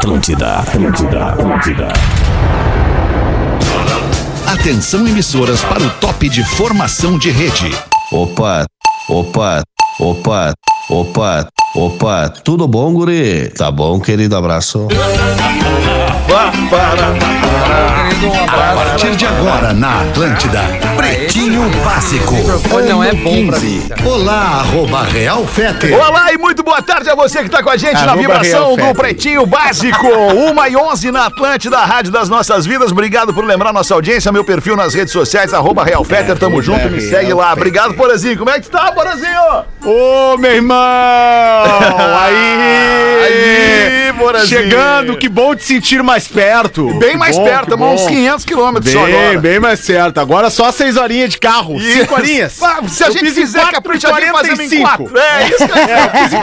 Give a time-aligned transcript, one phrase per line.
[0.00, 1.88] Atlântida, Atlântida, Atlântida.
[4.46, 7.70] Atenção emissoras para o top de formação de rede.
[8.10, 8.64] Opa,
[9.10, 9.62] opa,
[10.00, 10.54] opa,
[10.88, 12.30] opa, opa.
[12.42, 13.50] Tudo bom, guri?
[13.50, 14.34] Tá bom, querido?
[14.38, 14.88] Abraço.
[18.48, 20.62] A partir de agora na Atlântida,
[20.96, 22.34] Pretinho Básico.
[22.88, 23.82] não é bom pra mim.
[24.04, 25.92] Olá, arroba Real Fete.
[25.92, 26.59] Olá e muito
[27.00, 28.94] tarde a você que está com a gente na Arroba vibração do.
[28.94, 30.06] Pretinho Básico.
[30.10, 32.92] 1 e 11 na Atlântida, Rádio das Nossas Vidas.
[32.92, 36.36] Obrigado por lembrar nossa audiência, meu perfil nas redes sociais, arroba Real Fetter.
[36.38, 37.52] Tamo junto, me segue lá.
[37.52, 38.36] Obrigado, Porazinho.
[38.36, 39.64] Como é que tá, Porazinho?
[39.82, 40.76] Ô, meu irmão!
[42.20, 43.20] Aí!
[43.22, 44.48] Aí, Porazinho.
[44.62, 46.92] Chegando, que bom te sentir mais perto.
[46.98, 48.08] Bem Que mais bom, perto, que a uns bom.
[48.08, 49.40] 500 quilômetros só Bem, agora.
[49.40, 50.18] bem mais certo.
[50.18, 51.76] Agora só seis horinhas de carro.
[51.76, 51.98] Isso.
[52.00, 52.62] Cinco horinhas.
[52.62, 54.82] Ah, se a Eu gente fizer caprichadinho, fazemos em 4,45.
[54.82, 55.18] quatro.
[55.18, 55.90] É, isso aí.
[55.90, 56.40] É, eu fiz em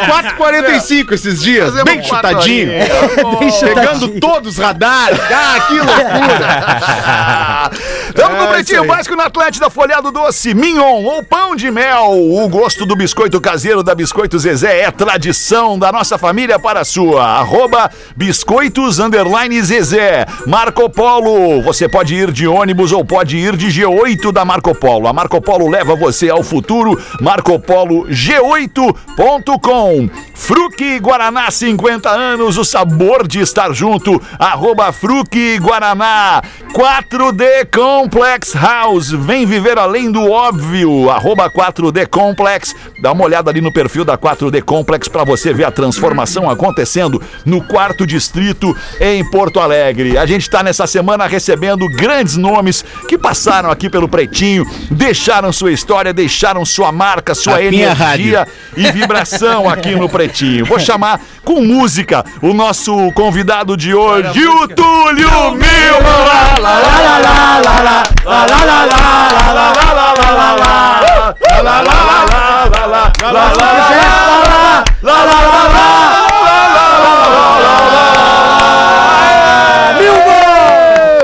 [0.52, 1.66] 4,45 esses dias.
[1.72, 2.70] Fazemos bem chutadinho.
[2.72, 3.60] horinhas.
[3.74, 5.20] Pegando todos os radares.
[5.32, 7.72] Ah, que loucura.
[8.18, 8.98] Estamos no É, Pretinho isso aí.
[8.98, 12.14] Básico na Atlântida, folhado doce, mignon ou pão de mel.
[12.14, 16.86] O gosto do biscoito caseiro da Biscoito Zezé é tradição da nossa família para a
[16.86, 17.24] sua.
[17.24, 20.26] Arroba biscoitos underline Zezé.
[20.48, 25.08] Marco Polo, você pode ir de ônibus ou pode ir de G8 da Marco Polo.
[25.08, 27.00] A Marco Polo leva você ao futuro.
[27.22, 30.10] Marco Polo G8.com.
[30.34, 34.20] Fruque Guaraná, 50 anos, o sabor de estar junto.
[34.40, 36.42] Arroba Fruque Guaraná.
[36.74, 37.68] 4D
[38.08, 39.12] Complex House.
[39.12, 41.10] Vem viver além do óbvio.
[41.10, 42.74] Arroba 4D Complex.
[43.02, 47.22] Dá uma olhada ali no perfil da 4D Complex para você ver a transformação acontecendo
[47.46, 50.18] no quarto distrito em Porto Alegre.
[50.18, 55.74] A gente está nessa semana recebendo grandes nomes que passaram aqui pelo Pretinho, deixaram sua
[55.74, 58.48] história, deixaram sua marca, sua A energia
[58.78, 60.66] e vibração aqui no Pretinho.
[60.66, 65.68] Vou chamar com música o nosso convidado de hoje, o Túlio Milman.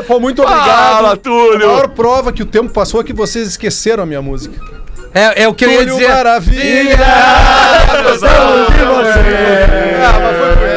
[0.08, 0.96] Pô, muito obrigado.
[0.96, 1.68] Fala, A Túlio.
[1.68, 4.56] maior prova que o tempo passou é que vocês esqueceram a minha música.
[5.14, 6.10] É, é o que eu ia Túlio dizer.
[6.10, 6.98] Maravilha!
[10.06, 10.73] Ah,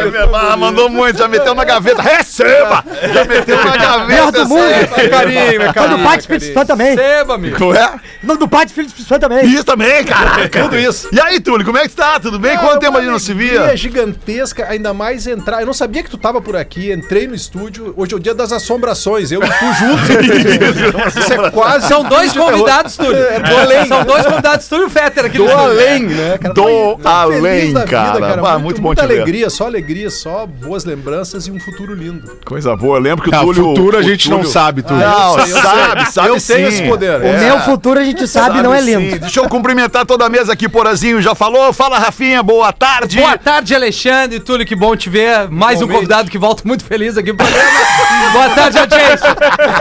[0.59, 2.03] mandou muito, já meteu na gaveta.
[2.03, 2.85] Receba!
[3.13, 4.07] Já meteu na gaveta.
[4.07, 4.63] Melhor do mundo.
[5.11, 6.05] Carinho, do carinho.
[6.05, 6.97] Pai do Espírito Santo também.
[6.97, 7.59] Receba, amigo.
[7.59, 7.95] Não é?
[8.23, 9.47] Não, do Pai do Espírito Santo também.
[9.47, 10.49] Isso também, caraca.
[10.63, 11.09] Tudo isso.
[11.13, 12.19] E aí, Túlio, como é que tá?
[12.21, 12.57] Tudo bem?
[12.59, 13.63] Quanto tempo a gente não se via?
[13.63, 15.61] É gigantesca, ainda mais entrar.
[15.61, 17.93] Eu não sabia que tu tava por aqui, entrei no estúdio.
[17.97, 21.17] Hoje é o dia das assombrações, eu e tu juntos.
[21.17, 21.89] Isso é quase.
[21.89, 23.17] São dois convidados, Túlio.
[23.17, 23.87] É, do além.
[23.87, 25.71] São dois convidados, Túlio e Fetter aqui Do no estúdio.
[25.71, 26.55] além, né, cara?
[26.55, 28.43] Do além, cara.
[28.47, 29.15] Ah, muito bom Muita te ver.
[29.15, 32.31] alegria, só alegria, só boas lembranças e um futuro lindo.
[32.45, 32.99] Coisa boa.
[32.99, 33.63] Eu lembro que o Ah, Túlio.
[33.65, 34.99] futuro a o gente não Túlio- sabe, tudo.
[34.99, 36.13] Não, Eu sei, eu sabe, sei.
[36.13, 36.53] sabe Eu sim.
[36.55, 37.21] tenho esse poder.
[37.21, 37.41] O É.
[37.41, 38.97] meu futuro a gente sabe, não é sim.
[38.97, 39.19] lindo.
[39.21, 41.73] Deixa eu cumprimentar toda a mesa aqui, Porazinho já falou.
[41.73, 43.19] Fala, Rafinha, boa tarde.
[43.19, 44.41] Boa tarde, Alexandre.
[44.41, 45.49] Túlio, que bom te ver.
[45.51, 45.95] Mais um Igualmente.
[45.95, 47.67] convidado que volta muito feliz aqui no programa.
[48.33, 49.37] Boa tarde, audiência.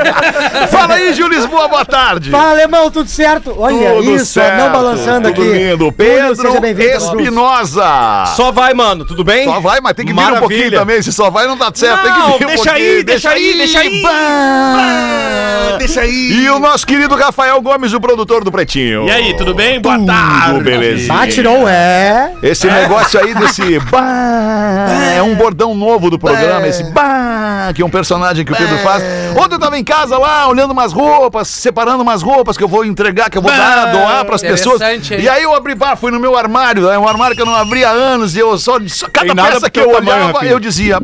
[0.69, 2.29] Fala aí, Gil Lisboa, boa tarde.
[2.29, 3.53] Fala, alemão, tudo certo?
[3.57, 5.51] Olha, Tudo isso, certo, não balançando tudo aqui.
[5.51, 5.77] lindo.
[5.91, 6.95] Túlio, Pedro.
[6.97, 8.25] Espinosa.
[8.35, 9.05] Só vai, mano.
[9.05, 9.45] Tudo bem?
[9.45, 10.39] Só vai, mas tem que vir um Maravilha.
[10.47, 11.01] pouquinho também.
[11.01, 12.01] Se só vai, não dá certo.
[12.03, 12.87] tem Não, que vir um deixa pouquinho.
[12.97, 14.01] aí, deixa aí, deixa aí.
[14.01, 15.75] Bah.
[15.77, 16.31] Deixa aí.
[16.43, 19.07] E o nosso querido Rafael Gomes, o produtor do Pretinho.
[19.07, 19.79] E aí, tudo bem?
[19.79, 20.63] Boa Tudo tarde.
[20.63, 21.07] beleza.
[21.13, 22.33] Bate não é.
[22.41, 27.85] Esse negócio aí desse bah, é um bordão novo do programa, esse bah, que é
[27.85, 29.03] um personagem que o Pedro faz.
[29.37, 32.85] Ontem eu tava em casa lá, olhando umas roupas, separando umas roupas que eu vou
[32.85, 34.75] entregar, que eu vou dar, doar pras pessoas.
[34.81, 35.19] Interessante, hein?
[35.21, 37.55] E aí eu abri, bah, fui no meu armário, é um armário que eu não
[37.55, 40.51] abri há anos, e eu só, só cada Tem peça que eu olhava, Rafinha.
[40.51, 40.99] eu dizia.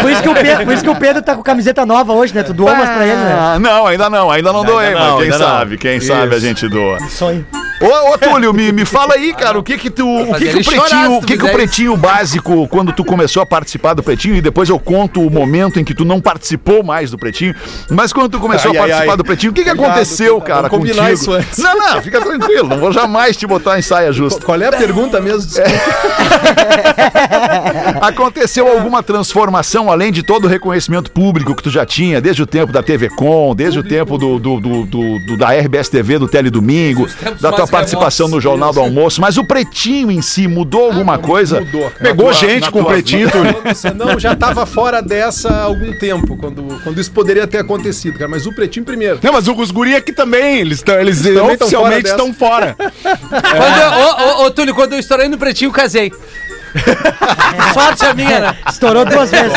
[0.00, 2.34] Por isso, que o Pedro, por isso que o Pedro tá com camiseta nova hoje,
[2.34, 2.42] né?
[2.42, 3.58] Tu doou umas pra ele, né?
[3.60, 5.46] Não, ainda não, ainda não doei, Ainda mas não, quem ainda não.
[5.46, 6.98] sabe, quem sabe a gente doa.
[7.08, 7.46] Sonho.
[7.80, 10.06] Ô, ô Túlio, me, me fala aí, cara, o que que tu.
[10.06, 13.46] O que que o pretinho, o que que o pretinho básico, quando tu começou a
[13.46, 17.10] participar do pretinho, e depois eu conto o momento em que tu não participou mais
[17.10, 17.54] do pretinho,
[17.90, 19.16] mas quando tu começou Ai, a participar ai.
[19.16, 20.48] do pretinho, o que que Cuidado, aconteceu, cuidado.
[20.48, 21.20] cara, Vamos combinar contigo?
[21.22, 21.58] isso antes.
[21.58, 24.40] Não, não, fica tranquilo, não vou jamais te botar em saia justa.
[24.44, 25.50] Qual é a pergunta mesmo?
[28.00, 32.46] Aconteceu alguma transformação, além de todo o reconhecimento público que tu já tinha, desde o
[32.46, 36.18] tempo da TV Com, desde o tempo do, do, do- do- do- da RBS TV,
[36.18, 40.46] do Teledomingo, tempos da tua participação no Jornal do Almoço, mas o Pretinho em si
[40.48, 41.60] mudou alguma coisa?
[41.60, 41.94] mudou, cara.
[42.00, 43.54] Pegou tua- gente com o pretinho, Túlio.
[43.94, 48.28] Não, já tava fora dessa há algum tempo, quando, quando isso poderia ter acontecido, cara.
[48.30, 49.18] Mas o Pretinho primeiro.
[49.22, 52.76] Não, mas os guri aqui também, eles, tão, eles tão oficialmente fora estão fora.
[53.02, 56.12] Quando eu- Ô, ô, ô, Túlio, quando eu estourei no pretinho, casei.
[57.72, 58.56] Sorte a minha, né?
[58.68, 59.52] Estourou duas vezes.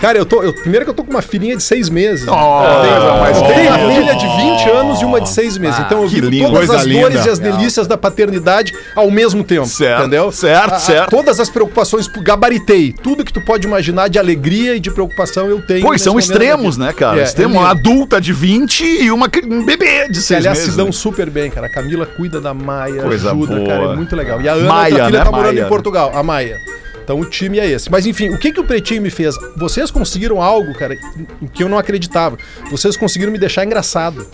[0.00, 0.42] Cara, eu tô.
[0.42, 2.26] Eu, primeiro que eu tô com uma filhinha de seis meses.
[2.28, 5.80] Oh, mas Eu tenho uma filha de 20 anos e uma de 6 meses.
[5.80, 6.50] então eu que vivo lindo.
[6.50, 7.26] todas as dores linda.
[7.26, 9.66] e as delícias da paternidade ao mesmo tempo.
[9.66, 10.30] Certo, entendeu?
[10.32, 11.10] certo, A- a- certo.
[11.10, 12.92] Todas as preocupações, gabaritei.
[13.02, 15.82] Tudo que tu pode imaginar de alegria e de preocupação eu tenho.
[15.82, 17.20] Pois são extremos, né, cara?
[17.20, 20.58] É, Extremo, é uma adulta de 20 e uma um bebê de Que, 6 aliás,
[20.58, 20.72] meses.
[20.72, 20.92] se dão né?
[20.92, 21.66] super bem, cara.
[21.66, 23.68] A Camila cuida da Maia, Coisa ajuda, boa.
[23.68, 23.84] cara.
[23.92, 24.40] É muito legal.
[24.40, 25.24] E a Ana, Maia, filha, né?
[25.24, 25.66] tá morando Maia.
[25.66, 26.58] em Portugal, a Maia.
[27.04, 27.90] Então o time é esse.
[27.90, 29.34] Mas enfim, o que, que o Pretinho me fez?
[29.54, 30.94] Vocês conseguiram algo, cara,
[31.42, 32.38] em que eu não acreditava.
[32.70, 34.26] Vocês conseguiram me deixar engraçado.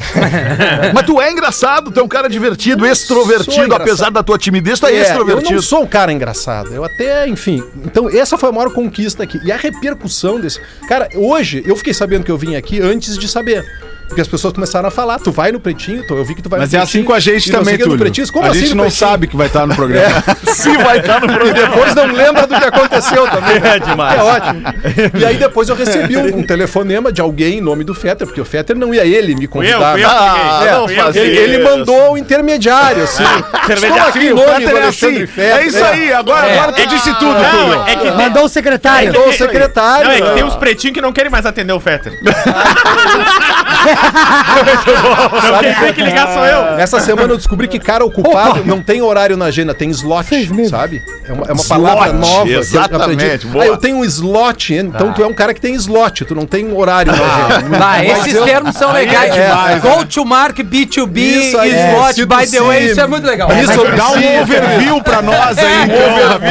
[0.94, 4.78] Mas tu é engraçado, tu é um cara divertido, Eu extrovertido, apesar da tua timidez,
[4.78, 5.54] tu é, É, eu extrovertido.
[5.54, 6.72] não sou um cara engraçado.
[6.72, 7.60] Eu até, enfim.
[7.84, 9.40] Então, essa foi a maior conquista aqui.
[9.44, 10.60] E a repercussão desse.
[10.86, 13.64] Cara, hoje eu fiquei sabendo que eu vim aqui antes de saber.
[14.10, 16.48] Porque as pessoas começaram a falar, tu vai no pretinho, tu- eu vi que tu
[16.48, 17.96] vai Mas no é assim com a gente e também, Túlio.
[17.96, 18.26] Pretinho.
[18.32, 19.08] Como a assim gente não Pretinho?
[19.08, 20.22] sabe que vai estar no programa.
[20.52, 21.68] Se vai estar no E programa.
[21.68, 23.56] depois não lembra do que aconteceu também.
[23.62, 24.18] É demais.
[24.18, 24.62] É ótimo.
[25.18, 28.40] E aí depois eu recebi um, um telefonema de alguém em nome do Fetter, porque
[28.40, 29.96] o Fetter não ia ele me convidar.
[29.96, 30.60] eu que Ah.
[30.66, 33.22] É, não ele, mandou o intermediário, assim.
[33.22, 35.26] Estou aqui em o nome Fetter do é Alexandre assim.
[35.26, 35.56] Fetter.
[35.56, 37.68] É isso aí, agora, agora tu disse tudo, Túlio.
[37.76, 39.12] Não, é que, Mandou o secretário.
[39.12, 40.04] Mandou o secretário.
[40.08, 42.12] não, é que tem uns pretinhos que não querem mais atender o Fetter.
[45.60, 46.78] Quem tem que ligar sou eu.
[46.78, 50.28] Essa semana eu descobri que cara ocupado não tem horário na agenda, tem slot,
[50.68, 51.02] sabe?
[51.28, 52.48] É uma, é uma palavra nova.
[52.48, 53.64] eu exatamente, boa.
[53.64, 56.46] Ah, eu tenho um slot, então tu é um cara que tem slot, tu não
[56.46, 57.68] tem horário na agenda.
[57.78, 59.34] Bah, Mas esses eu- termos são legais.
[59.36, 59.82] é demais.
[59.82, 62.90] Go to market, B2B, Isso aí, slot, é, by the way, C2C.
[62.90, 63.48] isso é muito legal.
[63.52, 66.50] Isso, Dá um overview pra nós aí, então, Rafinha.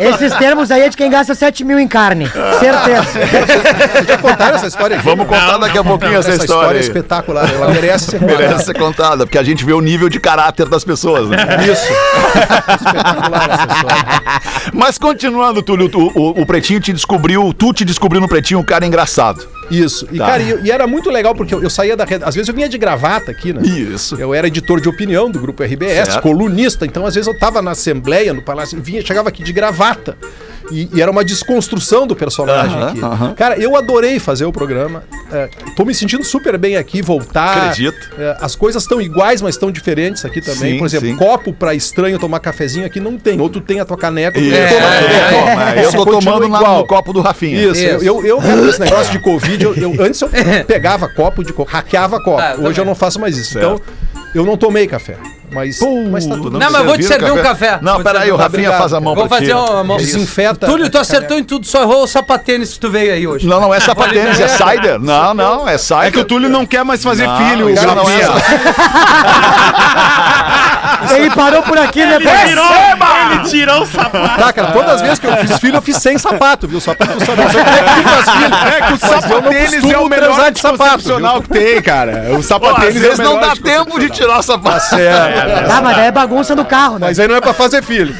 [0.00, 2.30] É, esses termos aí é de quem gasta 7 mil em carne.
[2.58, 4.06] Certeza.
[4.06, 5.04] Já contaram essa história aqui?
[5.04, 6.81] Vamos contar daqui a pouquinho essa, Essa história.
[6.82, 8.38] É espetacular, ela merece ser contada.
[8.42, 11.28] Merece ser contada, porque a gente vê o nível de caráter das pessoas.
[11.28, 11.36] né?
[11.64, 11.92] Isso.
[12.70, 14.72] espetacular essa história.
[14.72, 18.64] Mas continuando, Túlio, tu- o, o Pretinho te descobriu, tu te descobriu no Pretinho um
[18.64, 19.46] cara engraçado.
[19.70, 20.06] Isso.
[20.12, 20.26] E, Tá.
[20.26, 22.24] cara, e, e era muito legal porque eu, eu saía da rede.
[22.24, 23.62] Às vezes eu vinha de gravata aqui, né?
[23.62, 24.16] Isso.
[24.16, 26.20] Eu era editor de opinião do grupo RBS, Certo.
[26.22, 30.16] colunista, então às vezes eu tava na Assembleia, no Palácio, vinha, chegava aqui de gravata.
[30.70, 33.00] E, e era uma desconstrução do personagem Aham, aqui.
[33.04, 33.34] aham.
[33.34, 35.02] Cara, eu adorei fazer o programa.
[35.30, 37.68] É, tô me sentindo super bem aqui, voltar.
[37.68, 38.10] Acredito.
[38.18, 40.72] É, as coisas estão iguais, mas estão diferentes aqui também.
[40.74, 41.16] Sim, Por exemplo, sim.
[41.16, 43.40] copo pra estranho tomar cafezinho aqui não tem.
[43.40, 45.40] Ou tu tem a tua caneca, toma é, também.
[45.40, 46.78] toma, eu tô tomando igual.
[46.78, 47.56] no copo do Rafinha.
[47.62, 48.04] Isso, Isso.
[48.04, 50.28] Eu, eu, cara, esse negócio de Covid, eu, eu- antes eu
[50.66, 52.38] pegava copo de copo, hackeava copo.
[52.40, 52.86] Ah, eu Hoje eu também.
[52.86, 53.52] não faço mais isso.
[53.54, 53.64] Certo.
[53.64, 53.80] Então,
[54.34, 55.16] eu não tomei café.
[55.52, 55.78] Mas,
[56.10, 57.78] mas tá tudo Não, mas vou te servir um café.
[57.82, 58.78] Não, Vou peraí, o Rafinha obrigado.
[58.78, 59.46] faz a mão Vou pra ti.
[59.46, 59.96] fazer uma mão.
[59.96, 60.66] Desinfeta.
[60.66, 63.46] Túlio, tu acertou em tudo, só errou o sapatênis que tu veio aí hoje.
[63.46, 64.98] Não, não é sapatênis, é cider.
[64.98, 66.04] Não, não, é cider.
[66.04, 68.42] É que o Túlio não quer mais fazer Não, filho, não é Rafinha.
[71.14, 72.16] Ele parou por aqui, né?
[72.16, 72.66] Ele tirou,
[73.32, 74.40] ele tirou o sapato.
[74.40, 76.80] Tá, cara, todas as vezes que eu fiz filho, eu fiz sem sapato, viu?
[76.80, 77.50] Só pra tu saber.
[77.50, 78.54] Só que tu faz filho.
[78.54, 81.02] É que o não sapatênis é o melhor de sapato,
[81.42, 82.24] que tem, cara.
[82.28, 84.94] O Pô, às sapatênis é o vezes não melhor dá tempo de tirar o sapato.
[84.96, 87.06] É, Ah, mas é bagunça no carro, né?
[87.08, 88.14] mas aí não é pra fazer filho.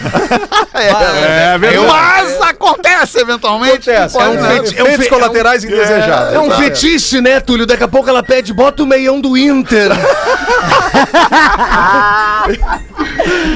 [0.74, 1.86] É verdade.
[1.86, 3.90] Mas acontece eventualmente.
[3.90, 4.18] Acontece.
[4.18, 4.48] É um né?
[4.50, 6.34] feiti- efeitos colaterais indesejados.
[6.34, 7.66] É um fetiche, né, Túlio?
[7.66, 9.90] Daqui a pouco ela pede, bota o meião do Inter.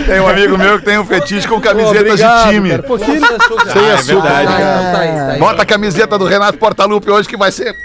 [0.07, 2.71] Tem um amigo meu que tem um fetiche com camisetas obrigado, de time.
[2.71, 2.83] cara.
[2.83, 4.29] Pô, que- Sem Sem açúcar.
[4.29, 4.93] Tá, obrigado.
[4.93, 5.39] tá aí, tá aí.
[5.39, 7.75] Bota a camiseta do Renato Portaluppi hoje que vai ser.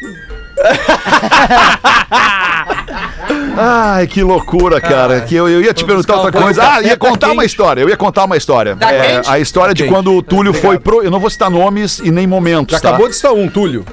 [3.57, 5.21] Ai, que loucura, cara.
[5.21, 6.63] Que eu, eu ia te perguntar outra coisa.
[6.63, 7.81] Ah, ia tá contar uma história.
[7.81, 8.75] Eu ia contar uma história.
[8.75, 11.03] Tá É, a história de quando o Túlio foi pro.
[11.03, 12.73] Eu não vou citar nomes e nem momentos.
[12.75, 12.89] Já tá?
[12.89, 13.85] acabou de estar um, Túlio.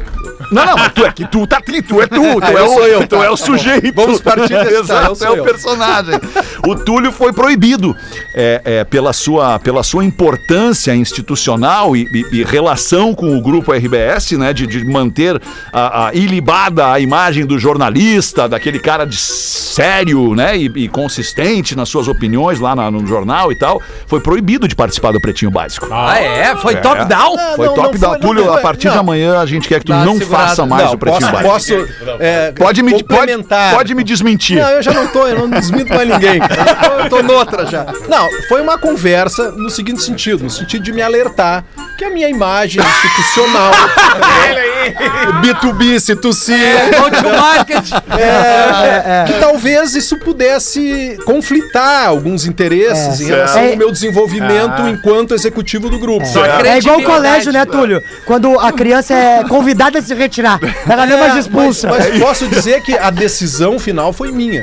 [0.50, 2.54] Não, não, mas tu é que tu tá tri, tu é tu, tu Ah, é
[2.58, 3.36] eu o, eu, tu tá, é o tá bom.
[3.36, 3.94] sujeito.
[3.94, 6.20] Vamos partir desse, tá, eu Exato, sou é o personagem.
[6.66, 7.94] O Túlio foi proibido
[8.34, 13.72] é, é, pela, sua, pela sua importância institucional e, e- e relação com o grupo
[13.72, 15.40] RBS, né, de, de manter
[15.72, 21.76] a, a ilibada a imagem do jornalista, daquele cara de sério, né, e, e consistente
[21.76, 25.50] nas suas opiniões lá na- no jornal e tal, foi proibido de participar do Pretinho
[25.50, 25.86] Básico.
[25.90, 26.56] Ah, é?
[26.56, 27.36] Foi top down?
[27.56, 28.94] Foi não, top não da foi- Túlio, a partir não.
[28.94, 30.37] de amanhã a gente quer que tu não segurada.
[30.46, 31.84] Faça mais Não, o Pretinho posso, Básico.
[31.84, 33.32] posso é, Pode me, pode,
[33.74, 34.60] pode me desmentir.
[34.60, 36.38] Não, eu já não tô, eu não desminto mais ninguém.
[36.38, 37.84] Eu, tô, eu tô noutra já.
[38.08, 41.64] Não, foi uma conversa no seguinte sentido, no sentido de me alertar
[41.96, 43.72] que a minha imagem institucional,
[45.42, 46.52] B2B, C2C,
[46.96, 47.92] Go to market.
[48.18, 53.24] é, que talvez isso pudesse conflitar alguns interesses É.
[53.24, 53.70] em relação Certo.
[53.72, 56.24] ao meu desenvolvimento enquanto executivo do grupo.
[56.64, 58.02] É igual o colégio, né, Túlio?
[58.24, 60.58] Quando a criança é convidada a se retirar,
[60.88, 61.88] ela É, se expulsa.
[61.88, 64.62] Mas, mas posso dizer que a decisão final foi minha.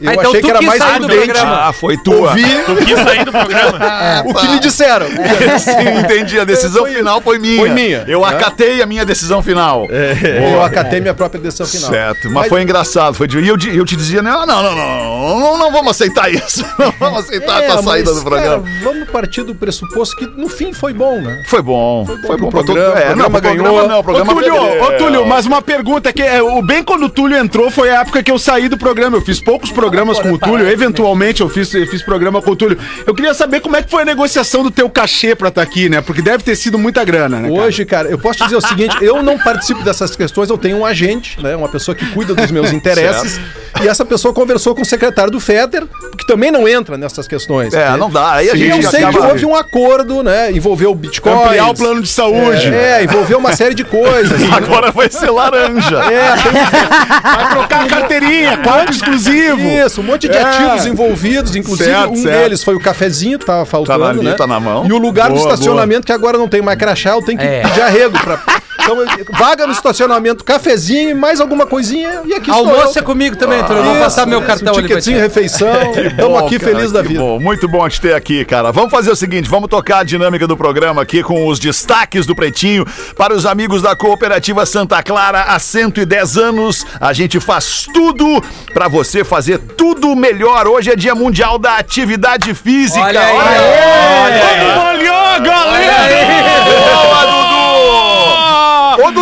[0.00, 1.16] Eu Ah, então achei que era mais prudente.
[1.26, 1.60] programa.
[1.68, 2.32] Ah, foi tua.
[2.66, 3.78] Tu quis sair do programa?
[4.26, 5.06] O que me disseram.
[5.58, 6.38] Sim, entendi.
[6.38, 7.58] A decisão final foi minha.
[7.58, 8.04] Foi minha.
[8.06, 8.26] Eu Né?
[8.28, 9.86] acatei a minha decisão final.
[9.90, 11.90] Eu acatei minha própria decisão final.
[11.90, 13.14] Certo, mas, foi engraçado.
[13.14, 13.38] Foi de...
[13.38, 16.64] E eu, eu te dizia, não, não, não, não, não, não vamos aceitar isso.
[16.78, 18.62] Não vamos aceitar a tua É, saída mas, do programa.
[18.62, 21.42] cara, vamos partir do pressuposto que no fim foi bom, né?
[21.46, 22.04] Foi bom.
[22.06, 23.40] Foi bom pro pra todo- programa, É, o não, programa pro
[23.72, 23.88] ganhou.
[23.88, 27.04] Não, o Ô, programa Túlio, ô, Túlio, mas uma pergunta que é, o bem quando
[27.06, 29.16] o Túlio entrou foi a época que eu saí do programa.
[29.16, 29.87] Eu fiz poucos programas
[30.22, 32.78] com o Túlio, eventualmente eu fiz, eu fiz programa com o Túlio.
[33.06, 35.88] Eu queria saber como é que foi a negociação do teu cachê pra estar aqui,
[35.88, 36.00] né?
[36.00, 37.48] Porque deve ter sido muita grana, né?
[37.48, 37.60] cara?
[37.62, 40.78] Hoje, cara, eu posso te dizer o seguinte: eu não participo dessas questões, eu tenho
[40.78, 41.54] um agente, né?
[41.56, 43.40] Uma pessoa que cuida dos meus interesses.
[43.82, 47.74] e essa pessoa conversou com o secretário do FETER, que também não entra nessas questões.
[47.74, 48.34] É, não dá.
[48.34, 50.50] Aí a E gente eu sei que houve um acordo, né?
[50.52, 51.32] Envolveu Bitcoin.
[51.32, 52.72] Ampliar o plano de saúde.
[52.72, 54.40] É, envolveu uma série de coisas.
[54.52, 55.96] Agora vai ser laranja.
[55.98, 56.52] É, tem
[57.22, 59.58] Vai trocar a carteirinha, quadro exclusivo.
[59.86, 60.42] Isso, um monte de É.
[60.42, 62.38] ativos envolvidos, inclusive Certo, um certo.
[62.42, 64.32] deles foi o cafezinho que tava faltando, ali, né?
[64.34, 64.86] tá na mão.
[64.86, 67.44] E o lugar do Boa, estacionamento que agora não tem mais crachá, eu tenho que
[67.44, 67.62] É.
[67.62, 68.38] pedir arrego pra...
[68.80, 69.08] Então, eu-
[69.38, 73.02] vaga no estacionamento, cafezinho e mais alguma coisinha e aqui estou Almoço eu.
[73.02, 73.82] é comigo também, Túlio.
[73.82, 75.68] Eu vou passar meu cartão um ali ticketzinho, refeição.
[75.92, 77.20] Estamos Bom, aqui cara, felizes da vida.
[77.20, 77.38] bom.
[77.40, 78.70] Muito bom te ter aqui, cara.
[78.72, 82.34] Vamos fazer o seguinte, vamos tocar a dinâmica do programa aqui com os destaques do
[82.34, 86.86] Pretinho para os amigos da Cooperativa Santa Clara há 110 anos.
[87.00, 88.42] A gente faz tudo
[88.72, 90.66] para você fazer tudo melhor.
[90.66, 93.04] Hoje é Dia Mundial da Atividade Física.
[93.04, 94.58] Olha aí, olha aí.
[94.64, 96.08] Vamos malhar, galera!
[96.64, 97.07] Boa, Dudu!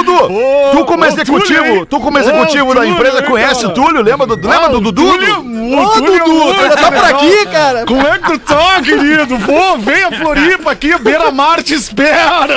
[0.08, 3.62] Ô, Dudu, tu como ô, executivo, Túlio, tu como executivo da Túlio, empresa hein, conhece
[3.62, 3.68] cara?
[3.68, 4.02] o Túlio?
[4.02, 5.02] Lembra do, lembra do Dudu?
[5.02, 7.84] Túlio, Ô, Túlio, Dudu, tu tá por aqui, cara.
[7.86, 9.38] Como é que tu tá, querido?
[9.40, 12.56] Pô, vem a Floripa aqui, Beira Mar te espera!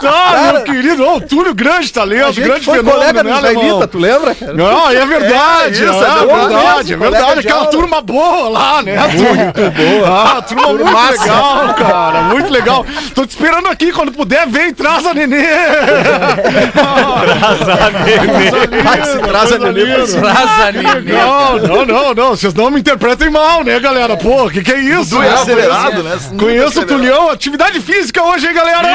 [0.00, 3.36] Tá, meu querido, Ô, o Túlio, grande talento, grande foi fenômeno, colega né?
[3.36, 4.34] Israelita, tu lembra?
[4.34, 4.52] cara?
[4.54, 7.40] Não, é verdade, É, é, isso, é verdade, mesmo, é verdade.
[7.40, 8.96] de Aquela turma boa lá, né?
[8.98, 10.36] Muito boa.
[10.36, 12.86] Ah, turma muito legal, cara, muito legal.
[13.14, 15.46] Tô te esperando aqui, quando puder, vem, traz a nenê.
[18.86, 20.94] Ai, se traz a nenê pra Coisa Traz a linda.
[21.00, 21.12] nenê.
[21.12, 22.30] Não, não, não, não.
[22.30, 24.16] Vocês não me interpretem mal, né, galera?
[24.16, 25.16] Pô, que que é isso?
[25.16, 25.34] É né?
[25.34, 26.18] acelerado, né?
[26.38, 28.88] Conheço o Tulião, atividade física hoje, hein, galera?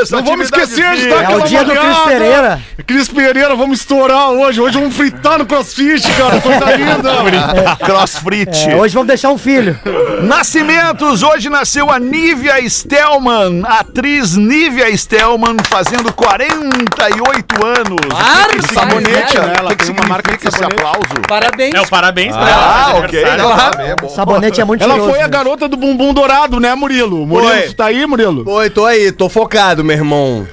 [0.00, 1.98] Isso, Não vamos esquecer de dar É aquela o dia do Cris.
[2.04, 2.60] Pereira.
[2.86, 4.60] Cris Pereira, vamos estourar hoje.
[4.60, 6.40] Hoje vamos fritar no crossfit, cara.
[6.40, 7.76] Coisa linda.
[7.84, 8.68] Crossfit.
[8.70, 9.78] É, hoje vamos deixar um filho.
[10.22, 18.00] Nascimentos, hoje nasceu a Nívia Stelman, a atriz Nívia Stelman, fazendo 48 anos.
[18.08, 19.42] Claro, O que que sabonete, significa?
[19.46, 19.54] né?
[19.58, 21.22] Ela O que que tem uma marca de significa esse aplauso?
[21.28, 21.74] Parabéns.
[21.74, 22.98] É o parabéns pra Ah, ela.
[23.00, 23.24] ok.
[23.24, 24.08] tá bem, é.
[24.14, 25.28] Sabonete é muito Ela foi a né?
[25.28, 27.26] garota do bumbum dourado, né, Murilo?
[27.26, 28.44] Murilo, tu tá aí, Murilo?
[28.48, 30.46] Oi, tô aí, tô focado, meu irmão.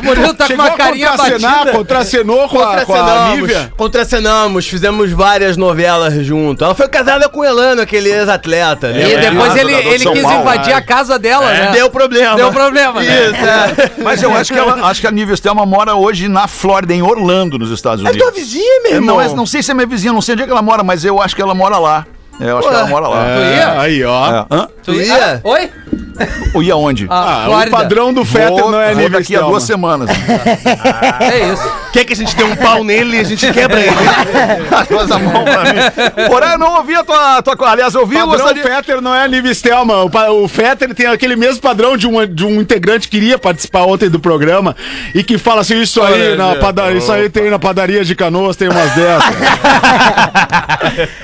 [0.00, 1.72] O Murilo tá com Chegou uma a carinha contracenar, batida.
[1.72, 3.72] contracenou com a, com a Contracenamos, Nívia?
[3.76, 6.64] contracenamos, fizemos várias novelas junto.
[6.64, 8.88] Ela foi casada com o Elano, aquele ex-atleta.
[8.88, 9.30] E lembra?
[9.30, 11.70] depois É, ele, ele quis invadir a casa dela, né?
[11.72, 12.36] Deu problema.
[12.36, 13.26] Deu problema, né?
[13.26, 13.61] Isso, é.
[14.02, 17.02] Mas eu acho que ela, acho que a Nívia Stelman mora hoje na Flórida, em
[17.02, 18.22] Orlando, nos Estados É Unidos.
[18.28, 19.16] tua vizinha, meu Eu irmão.
[19.16, 20.82] não, é- não sei se é minha vizinha, não sei onde é que ela mora,
[20.82, 22.06] mas eu acho que ela mora lá.
[22.40, 23.24] É, Eu acho que ela mora lá.
[23.24, 23.80] Tu ia?
[23.80, 24.26] aí, ó.
[24.30, 24.46] É.
[24.50, 24.68] Hã?
[24.82, 25.04] Tu ia?
[25.18, 25.40] ia?
[25.44, 25.70] Oi?
[26.54, 27.06] Ou ia onde?
[27.08, 29.50] Ah, Ah, o padrão do Fetter não é vou Nívia daqui a Stelman.
[29.50, 30.10] duas semanas.
[31.20, 31.72] É isso.
[31.92, 33.92] Quer que a gente dê um pau nele e a gente quebra ele?
[34.88, 36.26] Faz a mão pra mim.
[36.28, 37.68] Porém, eu não ouvi a tua, tua.
[37.70, 40.08] Aliás, eu ouvi O padrão gostaria- Fetter não é a Nívia Stelman.
[40.10, 43.82] O, o Fetter tem aquele mesmo padrão de um, de um integrante que iria participar
[43.82, 44.74] ontem do programa
[45.14, 48.56] e que fala assim: Isso aí, na padaria, isso aí tem na padaria de canoas,
[48.56, 49.34] tem umas dessas.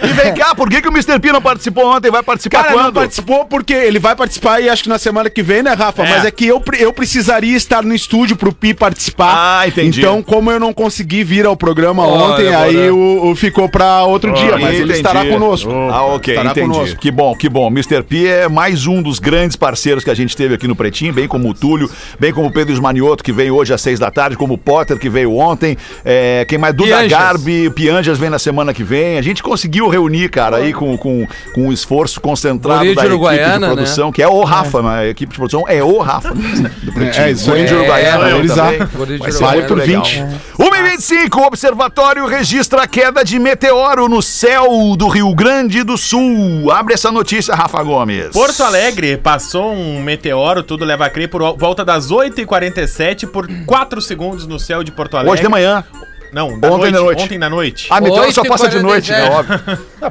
[0.02, 1.18] E vem cá, por que, que o Mr.
[1.18, 2.11] P não participou ontem?
[2.11, 2.95] Vai participar Cara, não quando?
[2.95, 6.03] participou porque ele vai participar e acho que na semana que vem, né, Rafa?
[6.05, 9.61] Mas é que eu, eu precisaria estar no estúdio pro Pi participar.
[9.61, 10.01] Ah, entendi.
[10.01, 14.05] Então, como eu não consegui vir ao programa Olha, ontem, aí o, o ficou pra
[14.05, 14.93] outro dia, mas ele Entendi.
[14.93, 15.71] estará conosco.
[15.91, 16.69] Ah, ok, Estará entendi.
[16.71, 16.99] conosco.
[16.99, 17.69] Que bom, que bom.
[17.69, 18.03] Mr.
[18.03, 21.27] P é mais um dos grandes parceiros que a gente teve aqui no Pretinho, bem
[21.27, 24.37] como o Túlio, bem como o Pedro Esmanioto, que veio hoje às seis da tarde,
[24.37, 25.77] como o Potter, que veio ontem.
[26.05, 26.75] É, quem mais?
[26.75, 27.11] Duda Pianjas.
[27.11, 29.19] Garbi, Pianjas vem na semana que vem.
[29.19, 33.59] A gente conseguiu reunir, cara, aí com, com, com um esforço concentrado da equipe de
[33.59, 34.99] produção, que é o Rafa, né?
[34.99, 37.25] A equipe de produção é o Rafa do Pretinho.
[37.25, 37.65] É, isso aí.
[37.65, 40.03] De É, Uruguaiana é, Vale por legal.
[40.03, 40.25] 20.
[40.59, 46.71] 1h25, o Observatório registra a queda de meteoro no céu do Rio Grande do Sul.
[46.71, 48.31] Abre essa notícia, Rafa Gomes.
[48.33, 54.01] Porto Alegre passou um meteoro, tudo leva a crer, por volta das 8h47 por 4
[54.01, 55.33] segundos no céu de Porto Alegre.
[55.33, 55.85] Hoje de manhã.
[56.33, 57.23] Não, da Ontem noite, da noite.
[57.23, 57.87] Ontem da noite.
[57.91, 59.29] Ah, meteoro só passa de noite, né?
[59.29, 59.33] 8h47.
[59.33, 59.61] Óbvio.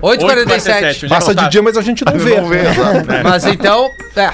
[0.01, 0.93] 8h47.
[0.93, 1.43] já Passa não tá.
[1.43, 2.35] de dia, mas a gente não vê.
[2.35, 3.07] Vamos ver, exato.
[3.23, 4.31] Mas então, é.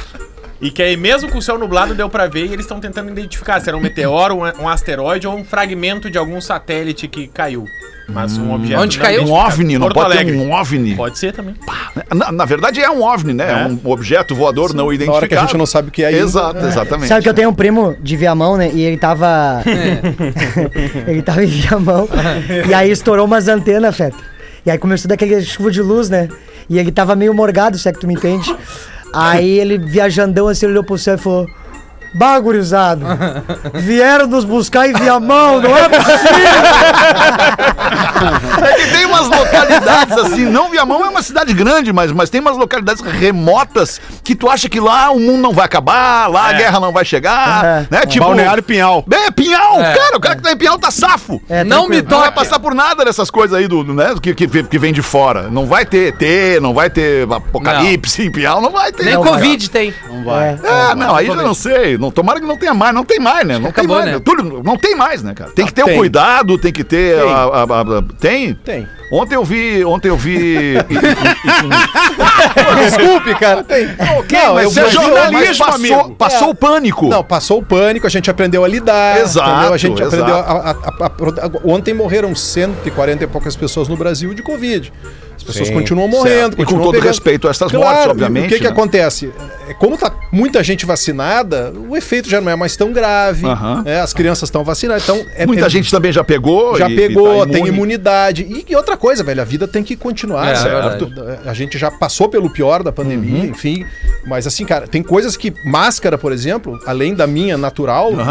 [0.64, 3.12] E que aí, mesmo com o céu nublado, deu pra ver e eles estão tentando
[3.12, 7.28] identificar se era um meteoro, um, um asteroide ou um fragmento de algum satélite que
[7.28, 7.66] caiu.
[8.08, 8.82] Mas um objeto.
[8.82, 9.24] Onde não caiu?
[9.24, 9.32] Um.
[9.32, 10.38] OVNI, não Porto pode Alegre.
[10.38, 10.96] ter um OVNI.
[10.96, 11.56] Pode ser também.
[12.14, 13.46] Na, na verdade é um OVNI, né?
[13.50, 13.68] É É.
[13.68, 15.18] um objeto voador não Na identificado.
[15.18, 16.20] hora que a gente não sabe o que é ainda.
[16.20, 17.08] Exato, exatamente.
[17.08, 18.70] Sabe que eu tenho um primo de Viamão, né?
[18.74, 19.62] E ele tava.
[21.08, 22.08] ele tava em Viamão.
[22.68, 24.18] e aí estourou umas antenas, Feta.
[24.66, 26.30] E aí começou daquele chuva de luz, né?
[26.70, 28.54] E ele tava meio morgado, se é que tu me entende.
[29.14, 31.48] Aí ele, viajandão, assim, olhou pro céu e falou.
[32.14, 33.06] Bagurizado,
[33.74, 35.84] vieram nos buscar em Viamão, não é
[38.64, 42.40] É que tem umas localidades assim, não Viamão é uma cidade grande, mas, mas tem
[42.40, 46.54] umas localidades remotas que tu acha que lá o mundo não vai acabar, lá a
[46.54, 47.88] guerra não vai chegar, É.
[47.90, 48.06] né?
[48.06, 49.04] Tipo, Balneário Pinhal.
[49.12, 51.42] É, Pinhal, cara, o cara que tá em Pinhal tá safo.
[51.50, 52.12] É, Não me tranquilo.
[52.12, 55.02] Não vai passar por nada dessas coisas aí do, né, que, que, que vem de
[55.02, 55.50] fora.
[55.50, 59.04] Não vai ter ET, não vai ter apocalipse em Pinhal, não vai ter.
[59.04, 59.94] Nem não, Covid tem.
[59.94, 60.92] É.
[60.92, 61.98] É, não, aí já não sei.
[62.04, 63.54] Não, tomara que não tenha mais, não tem mais, né?
[63.54, 64.12] Não tem acabou, mais, né?
[64.14, 64.20] né?
[64.24, 65.52] Tudo, não tem mais, né, cara?
[65.52, 65.98] Tem que ter o tem.
[65.98, 67.22] cuidado, tem que ter.
[67.22, 67.32] Tem.
[67.32, 68.54] a- a- a- tem?
[68.56, 68.88] Tem.
[69.14, 69.86] Ontem eu vi.
[69.86, 70.74] Ontem eu vi.
[72.84, 73.64] Desculpe, cara.
[73.64, 73.86] Tem.
[73.88, 76.16] não, mas eu você é mas passou, amigo.
[76.16, 76.52] passou É.
[76.52, 77.08] o pânico.
[77.08, 79.20] Não, passou o pânico, a gente aprendeu a lidar.
[79.22, 79.74] Exato, entendeu?
[79.74, 80.16] A gente exato.
[80.16, 84.92] aprendeu a, a- a- a- Ontem morreram 140 e poucas pessoas no Brasil de Covid.
[85.36, 86.30] As pessoas continuam morrendo.
[86.38, 86.54] Certo.
[86.54, 88.70] E com continuam todo respeito a essas mortes, obviamente, E o que, que né?
[88.70, 89.32] acontece?
[89.68, 93.46] É, Como tá muita gente vacinada, o efeito já não é mais tão grave.
[93.46, 93.82] Aham.
[93.84, 94.00] né?
[94.00, 95.04] As crianças estão vacinadas.
[95.04, 96.78] Então, é- Muita é- gente também já pegou.
[96.78, 98.44] já e- e pegou, tá tem imunidade.
[98.44, 101.12] E, e outra coisa, velho, a vida tem que continuar, É, é certo?
[101.46, 103.86] a gente já passou pelo pior da pandemia, enfim.
[104.26, 105.54] Mas assim, cara, tem coisas que.
[105.66, 108.24] Máscara, por exemplo, além da minha natural, né,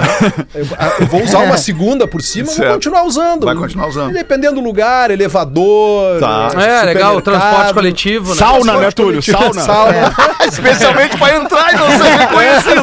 [0.55, 0.67] eu,
[1.01, 2.63] eu vou usar uma segunda por cima, Certo.
[2.65, 3.45] vou continuar usando.
[3.45, 4.13] Vai continuar usando.
[4.13, 6.19] Dependendo do lugar, elevador.
[6.21, 6.49] Tá.
[6.61, 8.37] É, legal, o transporte coletivo, né?
[8.37, 9.23] Sauna, né, Túlio?
[9.23, 9.61] Coletivo, Sauna.
[9.61, 10.15] sauna.
[10.49, 12.83] Especialmente pra entrar e não ser reconhecido.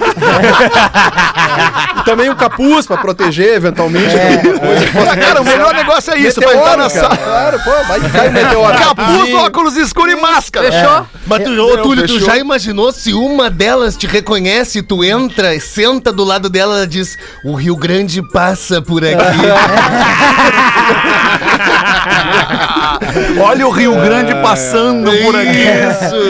[2.06, 4.16] Também um capuz pra proteger, eventualmente.
[4.16, 4.38] É.
[4.38, 5.18] coisa.
[5.18, 7.16] Cara, o melhor negócio é isso, pra entrar Meteoro, na cara.
[7.16, 7.18] sala.
[7.18, 8.78] Claro, pô, vai cair meteoro.
[8.78, 10.72] Capuz, óculos escuro e máscara.
[10.72, 11.06] Fechou?
[11.28, 16.12] Mas tu, ô, Túlio, tu já imaginou se uma delas te reconhece, tu entra, senta
[16.12, 19.20] do lado dela, ela diz: O Rio Grande passa por aqui.
[23.42, 25.66] Olha o Rio Grande passando por aqui.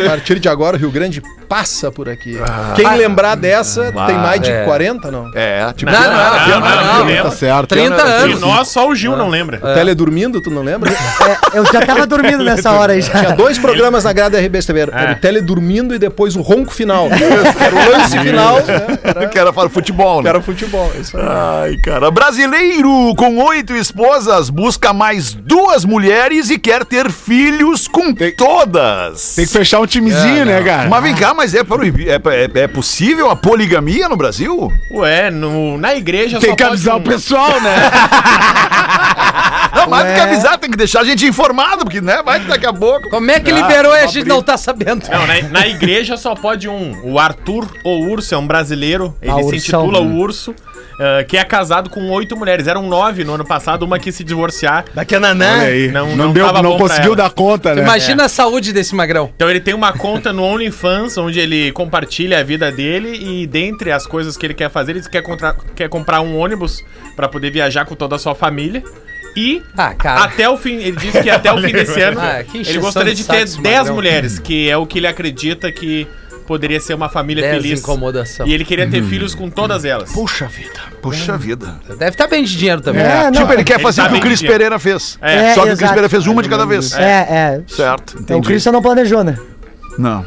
[0.06, 2.38] A partir de agora, o Rio Grande passa por aqui.
[2.75, 4.63] Quem lembrar dessa, tem mais de É.
[4.65, 5.32] 40, não?
[5.36, 5.91] É, tipo.
[5.91, 7.23] Não, não, não, não, não.
[7.23, 7.67] Tá certo.
[7.69, 8.41] 30 De anos.
[8.41, 9.58] nós, só o Gil não lembra.
[9.58, 10.91] Teledormindo, tu não lembra?
[10.91, 10.95] É,
[11.53, 13.13] eu já tava dormindo nessa hora aí já.
[13.19, 14.79] Tinha dois programas na grade da RBS TV.
[14.81, 17.07] Era, era o Teledormindo e depois o Ronco Final.
[17.09, 18.97] Era o lance final, né?
[19.03, 20.29] Era, Que era para o futebol, né?
[20.29, 20.91] era futebol.
[20.99, 21.23] Isso aí.
[21.27, 22.11] Ai, cara.
[22.11, 29.35] Brasileiro com oito esposas busca mais duas mulheres e quer ter filhos com todas.
[29.35, 30.89] Tem que fechar um timezinho, né, cara?
[30.89, 34.71] Mas vem cá, mas é, proibi- é, é, é possível a poligamia no Brasil?
[34.91, 36.99] Ué, no, na igreja Tem só que pode avisar um.
[36.99, 37.75] o pessoal, né?
[39.75, 42.47] Não, mais do que avisar, tem que deixar a gente informado, porque, né, vai que
[42.47, 43.10] daqui a pouco...
[43.10, 45.08] Como é que liberou e a gente não tá sabendo?
[45.10, 46.99] Não, na, na igreja só pode um.
[47.03, 49.15] O Arthur, o Urso, é um brasileiro.
[49.21, 49.86] Ele Ah, se Ursão.
[49.86, 50.55] intitula o Urso,
[50.99, 52.67] ah, que é casado com oito mulheres.
[52.67, 54.85] Eram nove no ano passado, uma quis se divorciar.
[54.93, 55.63] Daqui a Nanã.
[55.91, 57.81] Não- Não, não deu, não conseguiu dar conta, né?
[57.83, 59.31] Imagina a saúde desse magrão.
[59.35, 63.91] Então ele tem uma conta no OnlyFans, onde ele compartilha a vida dele e dentre
[63.91, 66.83] as coisas que ele quer fazer, ele quer, contra- quer comprar um ônibus
[67.15, 68.83] pra poder viajar com toda a sua família.
[69.35, 70.23] E Ah, cara.
[70.23, 73.21] até o fim, ele disse que até o fim desse ano Ah, ele gostaria de
[73.21, 73.95] de ter saco esse 10 magrão.
[73.95, 76.07] mulheres, que é o que ele acredita que
[76.49, 77.79] poderia ser uma família Dez feliz.
[77.79, 78.47] incomodação.
[78.47, 80.12] E ele queria ter filhos com todas elas.
[80.12, 81.79] Puxa vida, puxa vida.
[81.88, 83.03] Deve estar bem de dinheiro também.
[83.03, 83.33] É, não.
[83.33, 85.15] tipo, ele quer Ele fazer o tá que o bem Cris Pereira fez.
[85.21, 85.77] É, Só que o exato.
[85.77, 86.91] Cris Pereira fez uma de cada vez.
[86.97, 87.62] É, é.
[87.67, 88.47] Certo, O entendi.
[88.47, 89.38] Christian não planejou, né?
[89.99, 90.25] Não.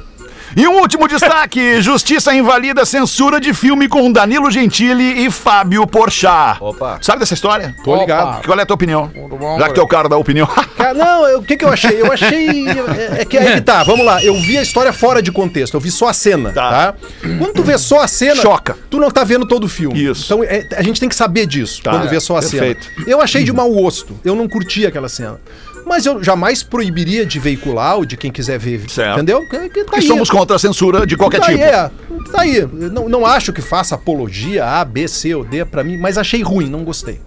[0.56, 6.58] E um último destaque: Justiça invalida censura de filme com Danilo Gentili e Fábio Porchat.
[6.60, 6.98] Opa.
[7.00, 7.74] Sabe dessa história?
[7.84, 8.44] Tô ligado.
[8.44, 9.10] Qual é a tua opinião?
[9.14, 10.46] bom, Já que tu é o cara da opinião.
[10.82, 12.00] Cara, não, o que, que eu achei?
[12.00, 12.68] Eu achei.
[12.68, 14.22] É, é que aí que tá, vamos lá.
[14.22, 16.70] Eu vi a história fora de contexto, eu vi só a cena, Tá.
[16.70, 16.94] tá?
[17.38, 18.42] Quando tu vê só a cena.
[18.42, 18.76] Choca.
[18.90, 20.02] Tu não tá vendo todo o filme.
[20.04, 20.24] Isso.
[20.24, 22.84] Então é, a gente tem que saber disso Tá, quando vê só a perfeito.
[22.84, 23.06] cena.
[23.06, 24.18] Eu achei de mau gosto.
[24.24, 25.40] Eu não curti aquela cena.
[25.87, 28.88] Mas eu jamais proibiria de veicular ou de quem quiser ver.
[28.88, 29.14] Certo.
[29.16, 29.47] Entendeu?
[29.49, 31.59] Que, que tá E somos contra a censura de qualquer tá tipo.
[31.59, 31.90] Aí, é.
[32.31, 32.68] Tá aí.
[32.90, 36.42] Não, não acho que faça apologia A, B, C ou D pra mim, mas achei
[36.42, 37.21] ruim, não gostei.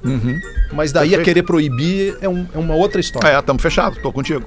[0.73, 1.25] Mas daí a Perfeito.
[1.25, 3.27] querer proibir é, um- é uma outra história.
[3.27, 4.45] É, tamo fechado, tô contigo.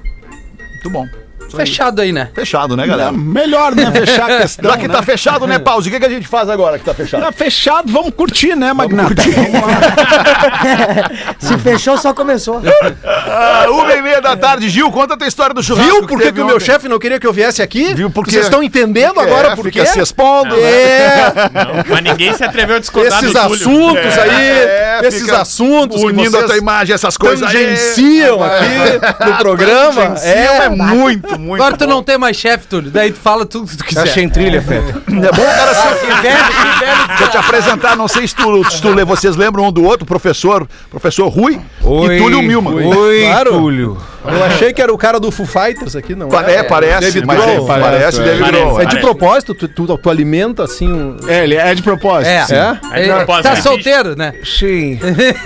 [0.73, 1.07] Muito bom.
[1.55, 2.29] Fechado aí, né?
[2.33, 3.11] Fechado, né, galera?
[3.11, 3.91] Melhor, né?
[3.91, 4.71] Fechar a questão.
[4.71, 5.89] Já que tá fechado, né, Pause?
[5.89, 7.23] O que, que a gente faz agora que tá fechado?
[7.23, 9.21] Tá fechado, vamos curtir, né, Magnata?
[11.39, 12.61] Se fechou, só começou.
[13.05, 14.69] Ah, uma e meia da tarde.
[14.69, 15.91] Gil, conta a tua história do churrasco.
[15.91, 16.65] Viu por que, que o meu ontem.
[16.65, 17.93] chefe não queria que eu viesse aqui?
[17.93, 18.31] Viu por quê?
[18.31, 19.85] Vocês estão entendendo agora É, por fica quê?
[19.87, 20.61] se expondo, né?
[20.69, 25.41] É, Não, mas ninguém se atreveu a discordar esses do assuntos aí, É, esses fica
[25.41, 27.53] assuntos Unindo a tua imagem, essas coisas aí.
[27.53, 30.15] tangenciam aqui no programa.
[30.21, 31.61] É, é muito, muito.
[31.61, 31.91] Agora tu bom.
[31.95, 32.91] não tem mais chefe, Túlio.
[32.91, 34.01] Daí tu fala tudo que tu quiser.
[34.03, 34.89] Achei em trilha, Feta.
[35.07, 37.07] É bom, cara, assim, Que velho, velho.
[37.07, 40.05] Deixa eu te apresentar, não sei se tu, se tu vocês lembram um do outro,
[40.05, 42.85] professor, professor Rui e Túlio Milman.
[42.95, 43.51] Oi, Claro.
[43.51, 43.97] Túlio.
[44.25, 47.25] eu achei que era o cara do Foo Fighters aqui, não Pa- É, parece, David
[47.25, 47.51] mas Grohl.
[47.63, 48.61] é, parece, Parece, David parece.
[48.63, 48.81] Grohl.
[48.81, 49.55] É de propósito?
[49.55, 51.17] Tu, tu, tu alimenta assim um...
[51.27, 52.29] É, ele é de propósito.
[52.29, 52.45] É.
[52.45, 52.55] sim.
[52.55, 52.77] É?
[52.91, 54.33] Aí Ele não posso tá solteiro, né?
[54.43, 54.99] Sim.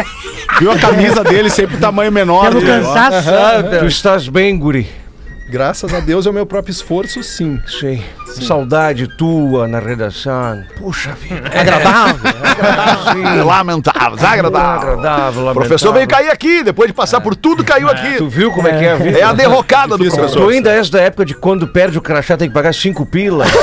[0.59, 2.49] Viu a camisa dele sempre tamanho menor.
[2.49, 2.79] Pelo né?
[2.81, 3.29] cansaço.
[3.79, 4.87] Tu estás bem, guri?
[5.53, 7.61] Graças a Deus é o meu próprio esforço, sim.
[7.67, 8.03] Sim.
[8.41, 10.63] Saudade tua na redação.
[10.79, 11.43] Puxa vida.
[11.53, 13.45] Agradável.
[13.45, 14.93] Lamentável, desagradável.
[14.93, 18.15] Agradável, O professor veio cair aqui, depois de passar por tudo, caiu aqui.
[18.17, 19.19] Tu viu como é que é a vida?
[19.19, 20.51] É a derrocada do Tu professor.
[20.51, 23.45] ainda és da época de quando perde o crachá tem que pagar cinco pila.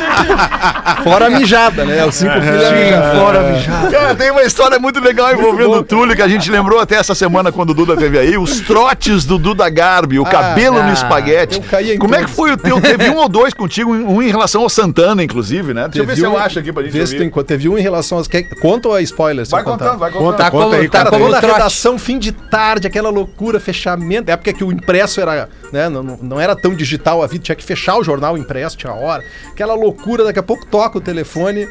[1.04, 2.04] Fora a mijada, né?
[2.04, 3.90] Os cinco pilhas Sim, fora mijado.
[3.90, 7.14] Cara, tem uma história muito legal envolvendo o Túlio que a gente lembrou até essa
[7.14, 8.36] semana quando o Duda teve aí.
[8.36, 11.56] Os trotes do Duda Garbi, o cabelo no ah, espaguete.
[11.56, 12.36] eu caí em Como é que todos.
[12.36, 12.80] foi o teu?
[12.80, 15.84] Teve um ou dois contigo, um em relação ao Santana, inclusive, né?
[15.88, 17.82] Deixa eu ver se eu acho aqui pra gente Vê se tem, teve um em
[17.82, 18.28] relação aos...
[18.28, 19.44] Quer, conta ou é spoiler?
[19.46, 19.84] se Vai eu contar?
[19.84, 20.36] contando, vai contando.
[20.36, 21.56] Tá como, aí, tá Cara, como toda a trote.
[21.56, 24.30] redação, fim de tarde, aquela loucura, fechamento.
[24.30, 27.56] Época que o impresso era, né, não, não- não era tão digital a vida, tinha
[27.56, 29.22] que fechar o jornal impresso, tinha hora.
[29.50, 29.89] Aquela loucura,
[30.24, 31.68] daqui a pouco toca o telefone.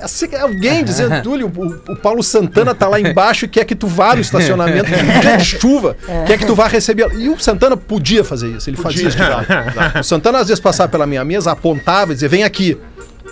[0.00, 3.64] É assim, é Alguém dizendo, Túlio, o, o Paulo Santana tá lá embaixo e quer
[3.64, 7.12] que tu vá no estacionamento, um dia de chuva, quer que tu vá receber.
[7.14, 9.18] E o Santana podia fazer isso, ele fazia isso.
[10.00, 12.78] O Santana às vezes passava pela minha mesa, apontava e dizia, vem aqui.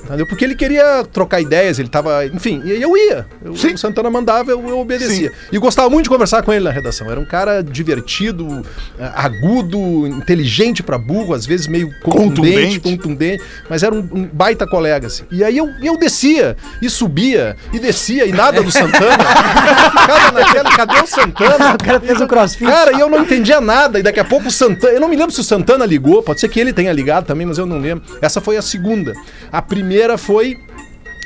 [0.05, 0.27] Entendeu?
[0.27, 2.27] Porque ele queria trocar ideias, ele tava.
[2.27, 3.27] Enfim, e aí eu ia.
[3.45, 3.75] Eu, Sim.
[3.75, 5.33] o Santana mandava, eu, eu obedecia.
[5.51, 7.11] E gostava muito de conversar com ele na redação.
[7.11, 8.65] Era um cara divertido,
[8.99, 12.81] eh, agudo, inteligente pra burro, às vezes meio contundente, Contundente.
[12.81, 15.25] contundente, mas era um, um baita colega, assim.
[15.31, 19.25] E aí eu, eu descia, e subia, e descia, e nada do Santana.
[19.91, 21.73] Ficava naquela, cadê o Santana?
[21.83, 22.71] O cara fez um crossfit.
[22.71, 23.99] Cara, e eu não entendia nada.
[23.99, 24.93] E daqui a pouco o Santana.
[24.93, 26.23] Eu não me lembro se o Santana ligou.
[26.23, 28.05] Pode ser que ele tenha ligado também, mas eu não lembro.
[28.21, 29.13] Essa foi a segunda.
[29.51, 30.59] A primeira foi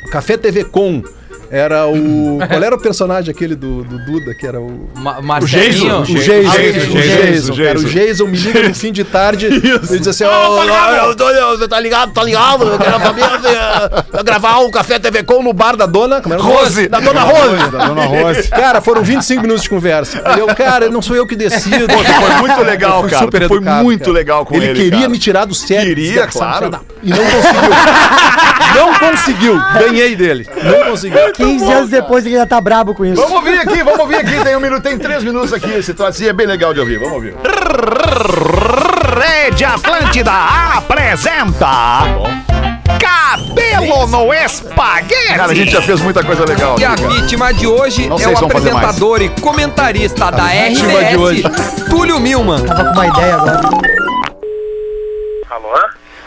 [0.07, 1.03] o Café TV Com.
[1.51, 2.39] Era o.
[2.49, 4.89] Qual era o personagem aquele do, do Duda, que era o.
[4.95, 6.01] Ma Marcelinho.
[6.01, 8.27] O Jason, o Jason, Jason, Jason, o Jason, cara, o Jason.
[8.27, 12.65] Me liga no fim de tarde e diz assim: Ó, você tá ligado, tá ligado?
[12.65, 13.37] Eu quero família
[14.25, 16.21] gravar o Café TV Com no bar da dona.
[16.21, 16.59] Como era o nome?
[16.59, 16.89] Rose.
[16.89, 17.71] Da dona Rose.
[17.71, 18.49] Da Dona Rose.
[18.51, 20.23] Cara, foram 25 minutos de conversa.
[20.37, 21.87] E eu, cara, não sou eu que decido.
[21.87, 23.25] Pô, foi muito legal, cara.
[23.25, 24.13] super Tu foi educado, muito cara.
[24.13, 24.67] legal com ele.
[24.67, 25.09] Ele queria cara.
[25.09, 25.95] me tirar do sério.
[25.95, 26.71] Queria, claro.
[27.03, 27.71] E não conseguiu.
[28.75, 29.61] não conseguiu.
[29.79, 30.47] Ganhei dele.
[30.63, 31.33] Não conseguiu.
[31.37, 33.21] 15 anos depois ele já tá brabo com isso.
[33.21, 34.43] Vamos ouvir aqui, vamos ouvir aqui.
[34.43, 35.71] Tem um minuto, tem três minutos aqui.
[35.71, 36.99] Esse troço é bem legal de ouvir.
[36.99, 37.35] Vamos ouvir.
[39.19, 40.33] Rede Atlântida
[40.77, 41.67] apresenta.
[42.99, 45.37] Cabelo no espaguete.
[45.37, 46.79] Cara, a gente já fez muita coisa legal.
[46.79, 47.09] E a cara.
[47.09, 51.43] vítima de hoje Não é o apresentador e comentarista da de hoje.
[51.43, 52.65] RBS, Túlio Milman.
[52.65, 53.61] Tava com uma ideia agora.
[55.51, 55.69] Alô?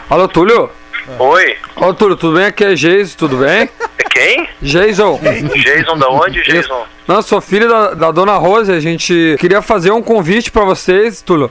[0.08, 0.70] Alô, Túlio?
[1.18, 2.46] Oi, Ô, Túlio, tudo bem?
[2.46, 3.68] Aqui é Geison, tudo bem?
[3.98, 4.48] é quem?
[4.62, 5.18] Jason.
[5.56, 6.84] Jason da onde, Jason?
[7.06, 11.20] Não, sou filho da, da dona Rose, a gente queria fazer um convite pra vocês,
[11.22, 11.50] Túlio.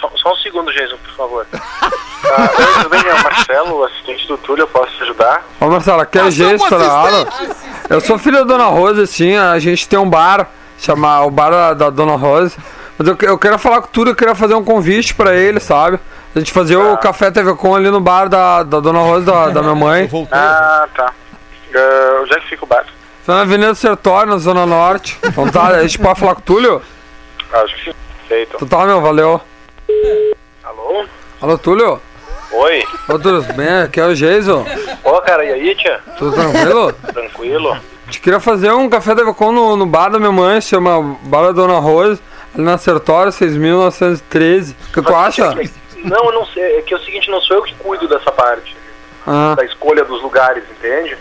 [0.00, 1.46] Só, só um segundo, Jason, por favor.
[1.52, 3.00] Ah, oi, tudo bem?
[3.00, 5.44] É o Marcelo, assistente do Túlio, eu posso te ajudar?
[5.60, 7.28] Ô, Marcelo, aqui é Geison, falando.
[7.90, 10.48] Eu sou filho da dona Rose, assim, a gente tem um bar,
[10.78, 12.56] chama o Bar da, da Dona Rose.
[12.96, 15.58] Mas eu, eu quero falar com o Túlio, eu queria fazer um convite pra ele,
[15.58, 15.98] sabe?
[16.34, 19.50] A gente fazer o Café TV Com ali no bar da, da Dona Rose, da,
[19.50, 20.06] da minha mãe.
[20.08, 20.38] Voltou.
[20.38, 21.12] Ah, tá.
[21.74, 22.86] Ah, onde é que fica o bar?
[23.24, 25.18] Foi na Avenida Sertório, na Zona Norte.
[25.24, 26.82] Então tá, a gente pode falar com o Túlio?
[27.52, 27.96] Acho que sim.
[28.28, 28.56] Feito.
[28.56, 29.40] Então tá, meu, valeu.
[30.64, 31.04] Alô?
[31.40, 32.00] Alô, Túlio?
[32.50, 32.82] Oi.
[33.08, 33.82] Ô, Túlio, tudo bem?
[33.82, 34.66] Aqui é o Jason.
[35.04, 36.00] Ô, cara, e aí, tia?
[36.18, 36.92] Tudo tranquilo?
[36.92, 37.72] Tranquilo?
[37.72, 40.68] A gente queria fazer um café TV Com no, no bar da minha mãe, se
[40.68, 42.20] chama Bar da Dona Rose,
[42.54, 44.74] ali na Sertório, 6.913.
[44.90, 45.54] O que tu acha?
[46.04, 46.78] Não, eu não sei.
[46.78, 48.76] É que é o seguinte, não sou eu que cuido dessa parte.
[49.26, 51.16] Ah, Da escolha dos lugares, entende?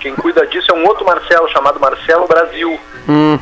[0.00, 2.78] Quem cuida disso é um outro Marcelo, chamado Marcelo Brasil.
[3.08, 3.38] hum.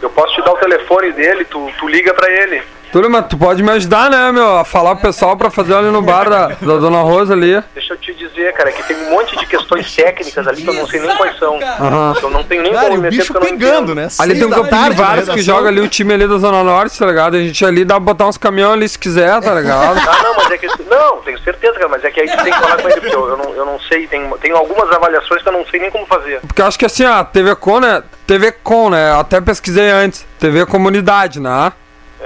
[0.00, 2.62] Eu posso te dar o telefone dele, tu, tu liga pra ele.
[2.92, 4.58] Túlio, mas tu pode me ajudar, né, meu?
[4.58, 7.62] A falar pro pessoal pra fazer ali no bar da, da Dona Rosa ali.
[7.74, 10.74] Deixa eu te dizer cara, que tem um monte de questões técnicas ali que eu
[10.74, 11.56] não sei nem quais são.
[11.62, 12.14] Aham.
[12.22, 13.94] Eu não tenho nem Cara, como o me meter bicho porque eu não pegando, entendo.
[13.94, 14.08] né?
[14.18, 15.38] Ali tem um da campo de vários que redação.
[15.38, 17.36] joga ali o time ali da Zona Norte, tá ligado?
[17.36, 19.98] A gente ali dá pra botar uns caminhões ali se quiser, tá ligado?
[19.98, 20.66] Ah, não, mas é que.
[20.88, 23.14] Não, tenho certeza, cara, mas é que aí tu tem que falar com ele, porque
[23.14, 25.90] eu, eu não, eu não sei, tem, tem algumas avaliações que eu não sei nem
[25.90, 26.40] como fazer.
[26.46, 28.02] Porque eu acho que assim, ó, TV Com, né?
[28.26, 29.10] TV Com, né?
[29.12, 30.24] Eu até pesquisei antes.
[30.38, 31.72] TV Comunidade, né?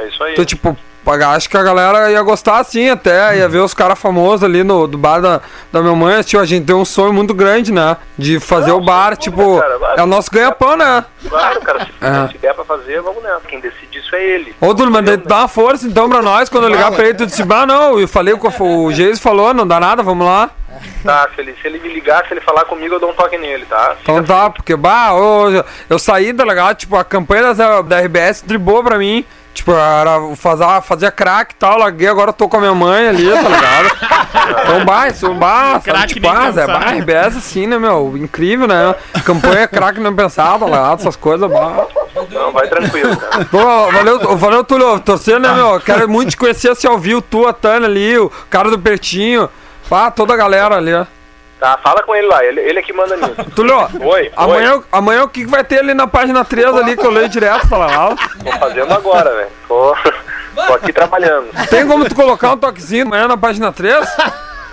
[0.02, 0.32] É isso aí.
[0.32, 0.76] Então, tipo,
[1.34, 4.86] acho que a galera ia gostar assim até, ia ver os caras famosos ali no
[4.86, 5.40] do bar da,
[5.72, 6.22] da minha mãe.
[6.22, 7.96] Tipo, a gente tem um sonho muito grande, né?
[8.16, 11.04] De fazer o bar, tipo, cara, é o nosso ganha-pão, né?
[11.28, 12.28] Claro, cara, se, É.
[12.32, 13.40] se der pra fazer, vamos nessa.
[13.48, 14.54] Quem decide isso é ele.
[14.60, 14.84] Ô, tu
[15.26, 16.48] dá uma força então pra nós.
[16.48, 18.48] Quando eu ligar pra ele, tu disse, ah, não, eu falei com
[18.84, 20.50] o Geis falou, não dá nada, vamos lá.
[21.04, 23.36] Tá, se ele, se ele me ligar, se ele falar comigo, eu dou um toque
[23.36, 23.96] nele, tá?
[24.02, 25.46] Então tá, porque, bah, ô,
[25.90, 26.76] eu saí, tá ligado?
[26.76, 29.24] Tipo, a campanha da, da RBS dribou pra mim.
[29.54, 33.08] Tipo, era fazer, fazia crack e tal, larguei, agora eu tô com a minha mãe
[33.08, 34.22] ali, tá ligado?
[34.62, 38.16] Então, bah, isso, bah, sabe, Crack tipo, ah, Zé, bah, RBS assim, né, meu?
[38.16, 38.94] Incrível, né?
[39.24, 41.00] Campanha crack não pensado, tá ligado?
[41.00, 41.86] Essas coisas, bah.
[42.30, 43.44] Não, vai tranquilo, cara.
[43.44, 45.78] Pô, valeu, valeu, Túlio, torcendo, né, meu?
[45.80, 49.50] Quero muito te conhecer assim ao vivo, tu, a Tânia ali, o cara do Pertinho,
[49.88, 51.04] pá, toda a galera ali, ó.
[51.62, 53.36] Tá, fala com ele lá, ele, ele é que manda nisso.
[53.54, 57.10] Túlio, Oi, amanhã, amanhã o que vai ter ali na página 3 ali que eu
[57.12, 58.16] leio direto, tá ligado?
[58.42, 59.48] Tô fazendo agora, velho.
[59.68, 59.96] Tô,
[60.66, 61.50] tô aqui trabalhando.
[61.70, 63.94] Tem como tu colocar um toquezinho amanhã na página 3?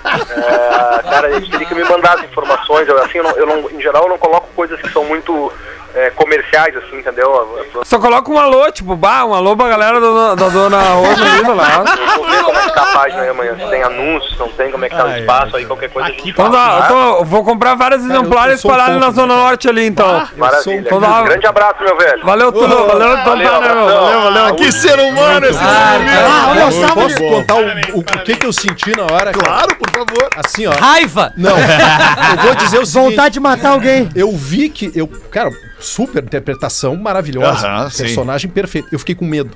[0.04, 2.88] É, cara, eles teriam que me mandar as informações.
[2.88, 5.54] Eu, assim, eu não, eu não- em geral, eu não coloco coisas que são muito
[5.96, 7.66] é, comerciais, assim, entendeu?
[7.84, 11.42] Só coloca um alô, tipo, bah, um alô pra galera da, da dona Rosa ali,
[11.44, 12.00] tá ligado?
[12.00, 13.56] Eu vou ver como é que tá a página aí amanhã.
[13.60, 16.10] Se tem anúncios, não tem, como é que tá o espaço aí, qualquer coisa.
[16.10, 19.68] Aqui, Então dá, eu, tô- vou comprar vários exemplares sou espalhados um na Zona Norte
[19.68, 20.28] ali, então.
[20.38, 20.80] Maravilha.
[20.80, 22.24] Então dá- Grande abraço, meu velho.
[22.26, 23.56] Valeu, Túlio, valeu, Valeu, tá, né, meu?
[23.56, 24.02] abração.
[24.02, 24.56] Valeu, valeu.
[24.56, 27.56] Que ser humano esse Ah, olha eu posso contar
[27.94, 29.32] o, que, que eu senti na hora?
[29.32, 29.38] cara?
[29.40, 30.30] Claro, por favor.
[30.36, 30.72] Assim, ó.
[30.72, 31.34] Raiva!
[31.38, 33.10] Não, eu vou dizer o seguinte.
[33.10, 34.10] Vontade de matar alguém.
[34.16, 34.92] Eu vi que.
[34.96, 37.68] Eu, cara, super interpretação maravilhosa.
[37.68, 38.04] Aham, sim.
[38.04, 38.88] personagem perfeito.
[38.92, 39.56] Eu fiquei com medo.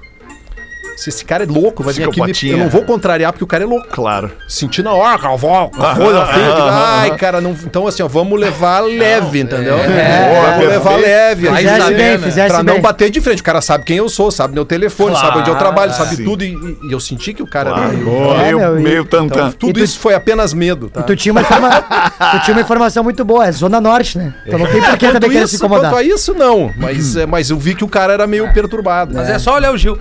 [0.97, 2.49] Se esse cara é louco, vai vir aqui.
[2.49, 3.87] Eu não vou contrariar porque o cara é louco.
[3.89, 4.31] Claro.
[4.47, 6.53] Senti na hora, vó, coisa feia.
[6.71, 7.51] Ai, cara, não.
[7.51, 9.77] Então, assim, ó, vamos levar leve, entendeu?
[9.77, 11.47] é, vamos levar leve.
[11.49, 12.17] Fizesse bem, né?
[12.19, 12.75] fizesse Pra bem.
[12.75, 13.41] não bater de frente.
[13.41, 16.23] O cara sabe quem eu sou, sabe meu telefone, sabe onde eu trabalho, sabe Sim.
[16.23, 16.43] tudo.
[16.43, 17.83] E, e- e eu senti que o cara Claro.
[17.93, 18.47] era.
[18.47, 19.51] É, meio, e- meio Então, tantã.
[19.57, 21.01] tudo E tu- isso foi apenas medo, tá?
[21.01, 21.81] Tu tinha, uma informa-
[22.31, 24.33] tu tinha uma informação muito boa, é Zona Norte, né?
[24.45, 25.91] Então não tem por que Quanto também querer se isso, incomodar.
[25.91, 26.71] quanto a isso, não.
[26.77, 29.13] Mas, é, mas eu vi que o cara era meio perturbado.
[29.15, 29.97] Mas é só olhar o Gil.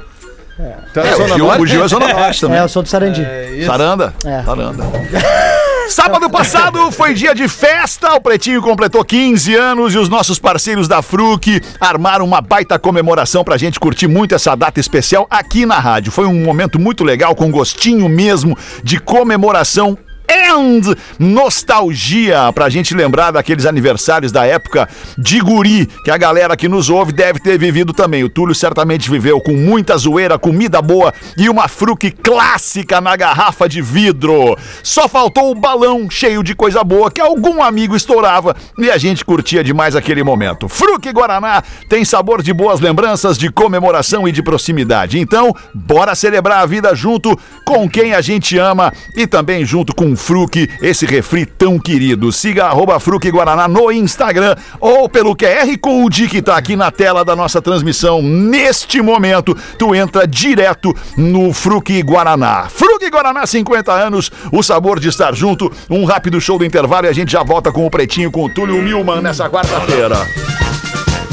[0.91, 1.63] Então, É, era o, Gil, Norte?
[1.63, 2.59] o Gil é Zona Norte também.
[2.59, 3.27] É, eu sou do Sarandi.
[3.67, 4.15] Saranda?
[4.25, 4.43] É.
[4.43, 4.85] Saranda.
[5.89, 10.87] Sábado passado foi dia de festa, o Pretinho completou 15 anos e os nossos parceiros
[10.89, 15.79] da Fruc armaram uma baita comemoração pra gente curtir muito essa data especial aqui na
[15.79, 16.13] rádio.
[16.13, 19.99] Foi um momento muito legal, com gostinho mesmo de comemoração
[20.33, 26.69] and nostalgia pra gente lembrar daqueles aniversários da época de guri, que a galera que
[26.69, 28.25] nos ouve deve ter vivido também.
[28.25, 33.69] O Túlio certamente viveu com muita zoeira, comida boa e uma fruque clássica na garrafa
[33.69, 34.57] de vidro.
[34.83, 39.25] Só faltou o balão cheio de coisa boa que algum amigo estourava e a gente
[39.25, 40.69] curtia demais aquele momento.
[40.69, 45.19] Fruque Guaraná tem sabor de boas lembranças, de comemoração e de proximidade.
[45.19, 50.17] Então, bora celebrar a vida junto com quem a gente ama e também junto com
[50.23, 52.31] Fruque, esse refri tão querido.
[52.31, 57.25] Siga arroba Fruque Guaraná no Instagram ou pelo QR Code que tá aqui na tela
[57.25, 58.23] da nossa transmissão.
[58.23, 62.69] Neste momento, tu entra direto no Fruque Guaraná.
[62.71, 65.71] Fruque Guaraná, 50 anos, o sabor de estar junto.
[65.91, 68.49] Um rápido show do intervalo e a gente já volta com o Pretinho com o
[68.49, 70.17] Túlio Milman nessa quarta-feira.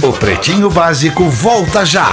[0.02, 2.10] O Pretinho Básico volta já.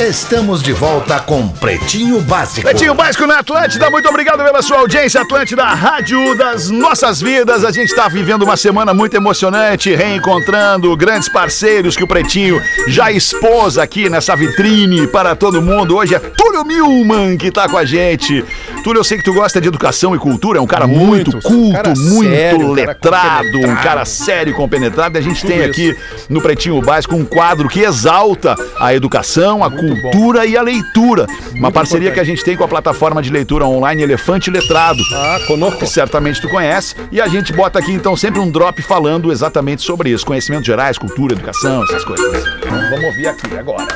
[0.00, 2.62] Estamos de volta com Pretinho Básico.
[2.62, 7.66] Pretinho Básico na Atlântida, muito obrigado pela sua audiência, Atlântida, rádio das nossas vidas.
[7.66, 13.12] A gente está vivendo uma semana muito emocionante, reencontrando grandes parceiros que o Pretinho já
[13.12, 15.98] expôs aqui nessa vitrine para todo mundo.
[15.98, 18.42] Hoje é Túlio Milman que tá com a gente.
[18.82, 21.40] Túlio, eu sei que tu gosta de educação e cultura, é um cara muito, Muito,
[21.46, 25.16] culto, cara muito sério, um cara letrado, um cara sério e compenetrado.
[25.16, 25.68] E a gente Tudo tem isso.
[25.70, 25.96] aqui
[26.30, 30.10] no Pretinho Básico um quadro que exalta a educação, a Muito bom.
[30.10, 31.26] cultura e a leitura.
[31.52, 32.14] Uma Muito parceria importante.
[32.14, 35.02] que a gente tem com a plataforma de leitura online Elefante Letrado.
[35.14, 35.80] Ah, conosco.
[35.80, 36.94] Que certamente tu conhece.
[37.12, 40.24] E a gente bota aqui então sempre um drop falando exatamente sobre isso.
[40.24, 42.26] Conhecimentos gerais, cultura, educação, essas coisas.
[42.58, 43.86] Então, vamos ouvir aqui agora.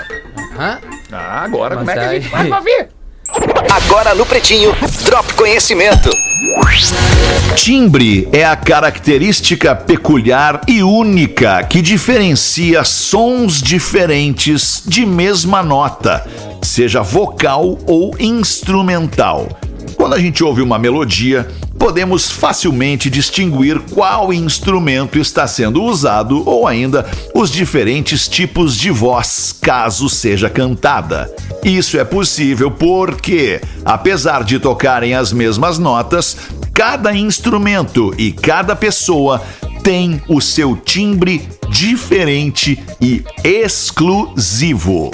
[0.58, 0.78] Hã?
[1.10, 2.88] Ah, agora como é que a gente vai ouvir?
[3.70, 6.10] Agora no Pretinho, Drop Conhecimento.
[7.56, 16.26] Timbre é a característica peculiar e única que diferencia sons diferentes de mesma nota.
[16.62, 19.48] seja vocal ou instrumental.
[20.04, 26.68] Quando a gente ouve uma melodia, podemos facilmente distinguir qual instrumento está sendo usado ou
[26.68, 31.34] ainda os diferentes tipos de voz, caso seja cantada.
[31.64, 36.36] Isso é possível porque, apesar de tocarem as mesmas notas,
[36.74, 39.40] cada instrumento e cada pessoa
[39.82, 45.10] tem o seu timbre diferente e exclusivo.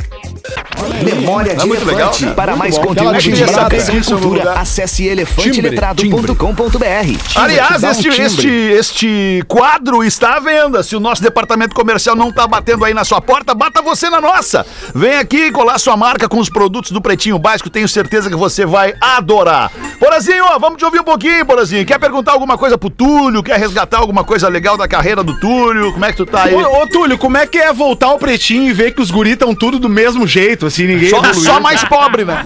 [1.04, 2.24] Memória de É muito legal, Elefante.
[2.24, 2.34] cara.
[2.34, 2.84] Para Muito mais bom.
[2.86, 4.58] conteúdo de educação e cultura, lugar.
[4.58, 7.18] acesse elefanteletrado.com.br.
[7.36, 8.22] Aliás, um este, timbre.
[8.24, 10.82] este, este quadro está à venda.
[10.82, 14.20] Se o nosso departamento comercial não está batendo aí na sua porta, bata você na
[14.20, 14.64] nossa.
[14.94, 17.70] Vem aqui colar sua marca com os produtos do Pretinho Básico.
[17.70, 19.70] Tenho certeza que você vai adorar.
[19.98, 21.84] Porazinho, ó, vamos te ouvir um pouquinho, Porazinho.
[21.86, 23.42] Quer perguntar alguma coisa pro Túlio?
[23.42, 25.92] Quer resgatar alguma coisa legal da carreira do Túlio?
[25.92, 26.54] Como é que tu tá aí?
[26.54, 29.34] Ô, ô, Túlio, como é que é voltar ao pretinho e ver que os guris
[29.34, 31.40] estão tudo do mesmo jeito, assim, ninguém Só, evoluiu?
[31.42, 32.42] só mais pobre, né?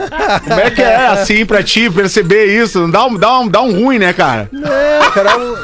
[0.47, 2.87] Como é que é, assim, pra ti, perceber isso?
[2.89, 4.49] Dá um, dá um, dá um ruim, né, cara?
[4.53, 5.57] É, cara, eu-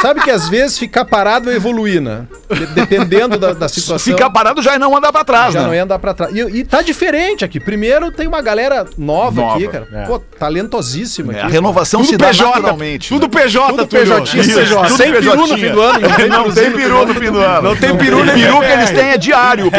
[0.00, 2.22] sabe que às vezes ficar parado é evoluir, né?
[2.50, 4.12] De- Dependendo da, da situação.
[4.12, 5.66] Ficar parado já é não andar pra trás, já né?
[5.66, 6.34] não ia andar pra trás.
[6.34, 7.60] E, e tá diferente aqui.
[7.60, 9.86] Primeiro tem uma galera nova, Nova, aqui, cara.
[9.92, 10.04] é.
[10.06, 11.46] Pô, talentosíssima É, aqui.
[11.46, 13.08] a renovação Tudo se dá PJ, naturalmente.
[13.08, 13.86] Tudo PJ, Tudo.
[13.86, 14.86] PJ, Isso, PJ.
[14.88, 15.98] tudo Sem peru no fim do ano.
[16.08, 17.62] Não tem, Não peru no fim do ano.
[17.68, 18.62] Não tem peru peru que peru.
[18.64, 19.66] eles têm é diário.
[19.66, 19.70] o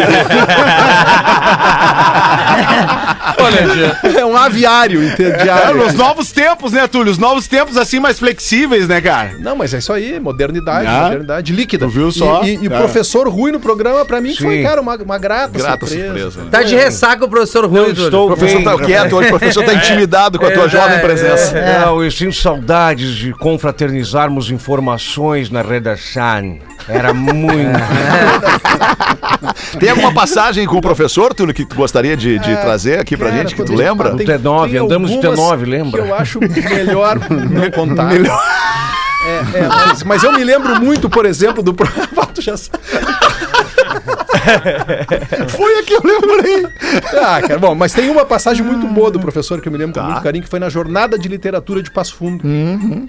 [4.02, 4.18] peru.
[4.20, 5.78] É um aviário É, interdiário.
[5.78, 7.12] nos novos tempos, né, Túlio?
[7.12, 9.36] Os novos tempos, assim, mais flexíveis, né, cara?
[9.40, 11.86] Não, mas é isso aí, modernidade, Ah, modernidade líquida.
[11.86, 12.44] tu viu só?
[12.44, 12.78] E, e- e o É.
[12.78, 14.64] professor Rui no programa, pra mim, foi, Sim.
[14.64, 16.32] cara, uma, uma grata, Grata surpresa.
[16.32, 16.50] surpresa.
[16.52, 18.04] Tá de ressaca o professor Rui, Túlio.
[18.06, 20.98] estou O professor tá quieto hoje, o professor tá intimidado com a tua É, jovem
[20.98, 21.62] é, presença.
[21.80, 26.00] Não, eu sinto saudades de confraternizarmos informações na redação.
[26.88, 27.80] Era muito.
[29.80, 33.30] Tem alguma passagem com o professor, Túlio, que tu gostaria de, de trazer aqui pra
[33.30, 34.16] Cara, gente, que tu lembra?
[34.16, 36.02] tem- T9, andamos de algumas T9, lembra?
[36.04, 38.12] Que eu acho melhor não contar.
[38.16, 41.74] É, é, mas, mas eu me lembro muito, por exemplo, do.
[42.34, 42.80] Tu já sabe.
[45.50, 46.66] Foi a que eu lembrei.
[47.22, 49.94] Ah, cara, bom, mas tem uma passagem muito boa do professor que eu me lembro
[49.94, 50.02] Tá.
[50.02, 52.46] com muito carinho, que foi na Jornada de Literatura de Passo Fundo.
[52.46, 53.08] Uhum.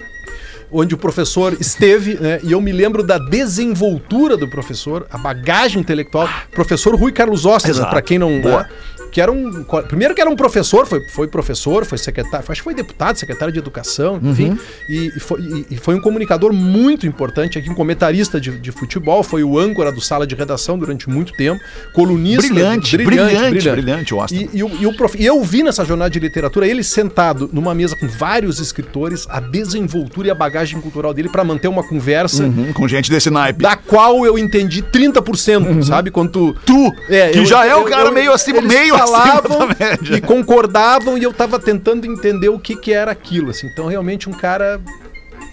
[0.71, 2.39] Onde o professor esteve, né?
[2.43, 6.29] E eu me lembro da desenvoltura do professor, a bagagem intelectual.
[6.51, 7.89] Professor Rui Carlos Exato.
[7.89, 8.39] para quem não.
[8.39, 8.63] Boa.
[8.63, 8.69] né,
[9.11, 9.63] que era um.
[9.87, 13.51] Primeiro que era um professor, foi, foi professor, foi secretário, acho que foi deputado, secretário
[13.53, 14.31] de educação, Uhum.
[14.31, 14.57] enfim.
[14.89, 18.71] E, e foi, e- e foi um comunicador muito importante aqui, um comentarista de, de
[18.71, 21.61] futebol, foi o âncora do sala de redação durante muito tempo,
[21.93, 22.41] colunista.
[22.47, 24.49] Brilhante, brilhante, brilhante, o Austin.
[24.53, 27.73] E, o- e o prof- e eu vi nessa jornada de literatura ele sentado numa
[27.75, 32.43] mesa com vários escritores, a desenvoltura e a bagagem cultural dele para manter uma conversa
[32.43, 33.61] Uhum, com gente desse naipe.
[33.61, 36.11] da qual eu entendi 30%, sabe?
[36.11, 36.55] Quando tu.
[36.65, 36.91] Tu,
[37.31, 39.69] que eu- já é o cara eu- meio eles meio falavam
[40.15, 43.67] e concordavam e eu tava tentando entender o que que era aquilo, assim.
[43.67, 44.79] Então, realmente, um cara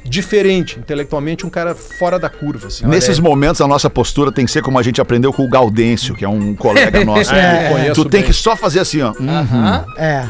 [0.04, 2.86] diferente, intelectualmente, um cara fora da curva, assim.
[2.86, 6.14] Nesses momentos, a nossa postura tem que ser como a gente aprendeu com o Gaudêncio,
[6.14, 7.34] que é um colega nosso.
[7.34, 8.28] É, tu tem bem.
[8.28, 9.12] que só fazer assim, ó.
[9.18, 9.84] Uhum.
[9.96, 10.28] É.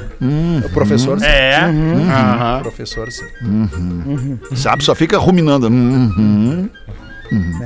[0.64, 1.26] O professor, sim.
[1.26, 1.60] É.
[2.58, 3.24] O professor, sim.
[4.54, 4.82] Sabe?
[4.84, 5.68] Só fica ruminando.
[5.68, 6.68] Uhum.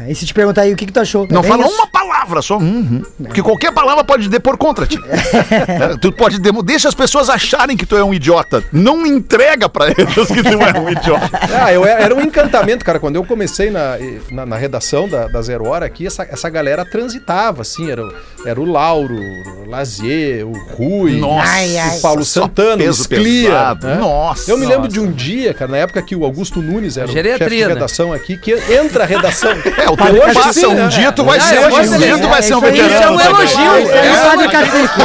[0.06, 1.26] É, E se te perguntar aí o que, que tu achou?
[1.30, 1.74] Não É fala isso.
[1.74, 2.58] uma palavra só.
[2.58, 3.02] Uhum.
[3.22, 4.98] Porque qualquer palavra pode depor contra ti.
[5.42, 8.62] É, tu pode demo- deixa as pessoas acharem que tu é um idiota.
[8.72, 11.30] Não entrega pra eles que tu é um idiota.
[11.62, 12.98] Ah, eu, era um encantamento, cara.
[12.98, 13.96] Quando eu comecei na,
[14.30, 17.90] na, na redação da, da Zero Hora aqui, essa, essa galera transitava, assim.
[17.90, 18.12] Era, o-
[18.46, 21.98] era o Lauro, o Lazier, o Rui, Nossa, Ai, ai.
[21.98, 23.74] o Paulo Santana, o Sclia.
[23.82, 23.94] né?
[23.96, 24.50] Nossa.
[24.50, 27.12] Eu me lembro de um dia, cara, na época que o Augusto Nunes era o
[27.12, 27.66] chefe de né?
[27.68, 29.51] redação aqui, que entra a redação.
[29.76, 30.88] É, o Hoje tempo passa, sim, um né?
[30.88, 32.94] dia tu vai ser, gosto um tu vai ser um veterano.
[32.94, 33.74] isso é um elogio.
[33.92, 35.02] É cacique.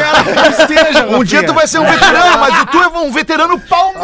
[1.09, 3.93] Um dia tu vai ser um veterano, mas tu é um veterano pau.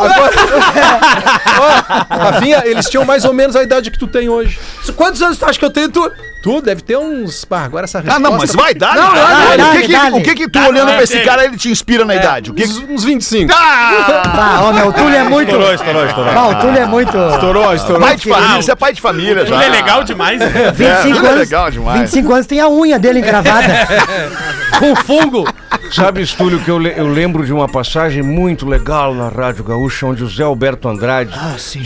[2.09, 4.59] Rafinha, eles tinham mais ou menos a idade que tu tem hoje.
[4.95, 6.11] Quantos anos tu acha que eu tenho, tu?
[6.43, 7.45] Tu deve ter uns.
[7.49, 8.19] Ah, agora essa Ah, resposta.
[8.29, 8.95] não, mas vai dar.
[8.95, 11.69] Não, o que, que, dá, o que que tu olhando pra esse cara ele te
[11.71, 12.51] inspira na idade?
[12.51, 13.49] O que Uns, uns 25.
[13.55, 14.21] Ah!
[14.25, 15.49] Ah, ó, meu, o Túlio é muito.
[15.51, 16.33] Estourou, estourou, estourou.
[16.33, 17.17] Não, o Túlio é muito.
[17.17, 18.01] Estourou, estourou.
[18.01, 19.55] Pai de família, você é pai de família já.
[19.55, 20.47] Ele é legal demais, né?
[20.75, 21.39] 25 ele é anos.
[21.39, 21.99] legal demais.
[22.01, 23.87] 25 anos tem a unha dele encravada.
[24.79, 25.45] Com fungo.
[25.93, 30.07] Sabes, Túlio, que eu, le- eu lembro de uma passagem muito legal na Rádio Gaúcha,
[30.07, 31.31] onde o Zé Alberto Andrade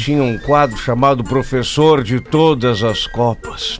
[0.04, 3.80] tinha um quadro chamado Professor de Todas as Copas.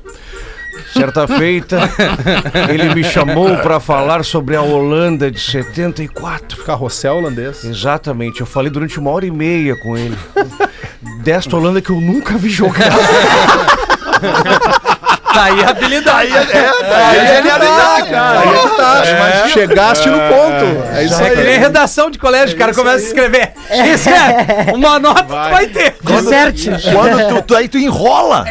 [0.94, 1.78] Certa feita,
[2.70, 6.64] ele me chamou para falar sobre a Holanda de 74.
[6.64, 7.64] Carrossel holandês.
[7.64, 10.18] Exatamente, eu falei durante uma hora e meia com ele.
[11.24, 12.92] Desta Holanda que eu nunca vi jogar.
[15.38, 16.18] Tá aí a habilidade.
[16.18, 18.40] Aí é, é, aí é genialidade, cara.
[18.40, 19.02] Aí é tá.
[19.06, 19.48] É.
[19.50, 20.96] Chegaste no ponto.
[20.96, 21.58] É isso É que nem aí.
[21.60, 23.54] redação de colégio, o cara começa a escrever.
[23.70, 24.72] Escreve.
[24.74, 25.96] Uma nota tu vai ter.
[26.02, 26.72] Disserte.
[26.92, 28.46] Quando tu, tu- aí tu enrola.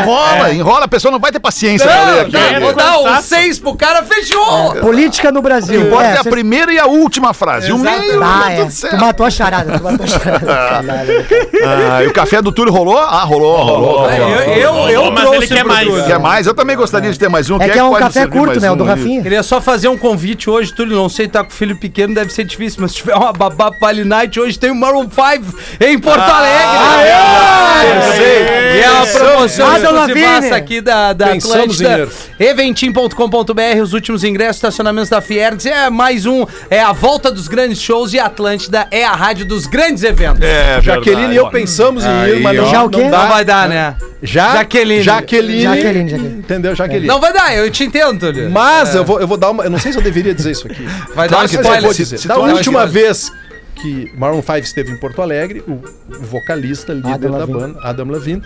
[0.00, 3.20] Enrola, enrola, a pessoa não vai ter paciência pra ler Não, não, vou dar um
[3.22, 4.74] seis pro cara, fechou.
[4.76, 5.80] Política no Brasil.
[5.80, 7.72] Importa é a primeira e a última frase.
[7.72, 8.64] O meio, Ah, tá é.
[8.90, 9.78] Tu matou a charada.
[9.78, 11.00] Tu matou a charada.
[11.62, 12.98] Ah, e o café do Túlio rolou?
[12.98, 14.10] Ah, rolou, rolou.
[14.10, 14.88] Eu, rolou.
[14.90, 15.88] eu, eu mas trouxe ele quer mais.
[16.20, 16.46] Quer mais?
[16.46, 17.56] Eu também gostaria de ter mais um.
[17.56, 18.70] É Quem que é um pode café servir curto, mais né?
[18.70, 19.00] O um do ali?
[19.00, 19.22] Rafinha.
[19.22, 20.96] Queria só fazer um convite hoje, Túlio.
[20.96, 24.04] Não sei, tá com filho pequeno, deve ser difícil, mas se tiver uma babá Vale
[24.04, 26.66] Night, hoje tem o Maroon 5 em Porto Alegre.
[27.96, 28.60] eu sei.
[28.76, 30.52] E é uma promoção Adam exclusivaça Lavigne.
[30.52, 32.08] aqui da, da Pensamos Atlântida.
[32.38, 35.66] Eventim.com.br, os últimos ingressos, estacionamentos da Fiergs.
[35.66, 39.44] É mais um, é a volta dos grandes shows e a Atlântida é a rádio
[39.46, 40.42] dos grandes eventos.
[40.42, 43.08] É, Jaqueline e eu pensamos em ir, mas não, Já o não quê?
[43.08, 43.18] dá.
[43.22, 43.96] Não vai dar, né?
[44.22, 45.02] Já, Jaqueline.
[45.02, 45.62] Jaqueline.
[45.62, 46.38] Jaqueline, Jaqueline.
[46.40, 46.74] Entendeu?
[46.74, 47.06] Jaqueline.
[47.06, 48.50] Não vai dar, eu te entendo, Túlio.
[48.50, 49.64] Mas eu, vou, eu vou dar uma.
[49.64, 50.82] Eu não sei se eu deveria dizer isso aqui.
[51.14, 51.90] Vai Claro dar que um eu vou spoiler.
[51.96, 52.16] dizer.
[52.16, 53.32] Se- se da tu última que- vez
[53.76, 55.82] que Maroon 5 esteve em Porto Alegre, o,
[56.20, 57.58] vocalista, líder Adam da Levine.
[57.60, 58.42] banda, Adam Levine,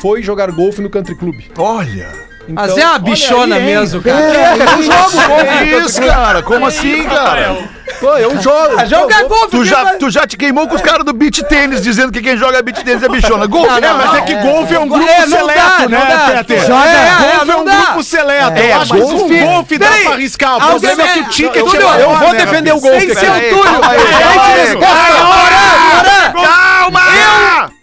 [0.00, 1.34] foi jogar golfe no Country Club.
[1.58, 2.08] Olha.
[2.46, 4.20] Então, Mas é uma bichona aí, mesmo, cara.
[4.20, 5.58] É, eu jogo golfe.
[5.70, 6.42] Que isso, cara?
[6.42, 7.56] Como assim, cara?
[8.04, 8.76] Pô, eu jogo.
[8.78, 11.42] Ah, Joga Pô, golfe, Tu já, tu já te queimou com os caras do beat
[11.44, 13.46] tênis, dizendo que quem joga beat tênis é bichona.
[13.46, 15.38] Golfe, Não, é, não, mas Mas é é que golfe é um grupo É, não
[15.38, 16.44] seleto, dá, não né?
[16.66, 16.84] Joga.
[16.84, 18.58] É, é, golfe é não um grupo seleto.
[18.58, 20.56] É, eu acho que golfe- o golfe dá pra arriscar.
[20.56, 21.60] O problema é que o ticket é
[22.02, 23.00] eu vou né, defender o golfe.
[23.00, 23.80] Sem ser o Túlio.
[26.32, 27.73] Calma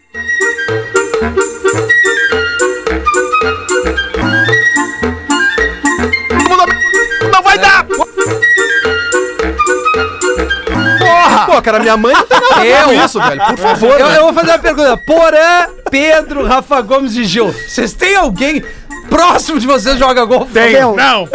[11.46, 13.06] Pô, cara, minha mãe não tem nada a ver com Eu?
[13.06, 13.46] isso, velho.
[13.46, 14.00] Por favor.
[14.00, 14.98] Eu, eu vou fazer uma pergunta.
[14.98, 17.52] Porã, Pedro, Rafa Gomes e Gil.
[17.52, 18.64] Vocês têm alguém
[19.10, 20.54] próximo de vocês que joga golfe?
[20.54, 21.28] Meu, Não.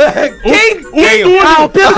[0.42, 0.76] Quem?
[0.82, 1.22] Quem?
[1.22, 1.40] Túlio.
[1.46, 1.94] Ah, o Pedro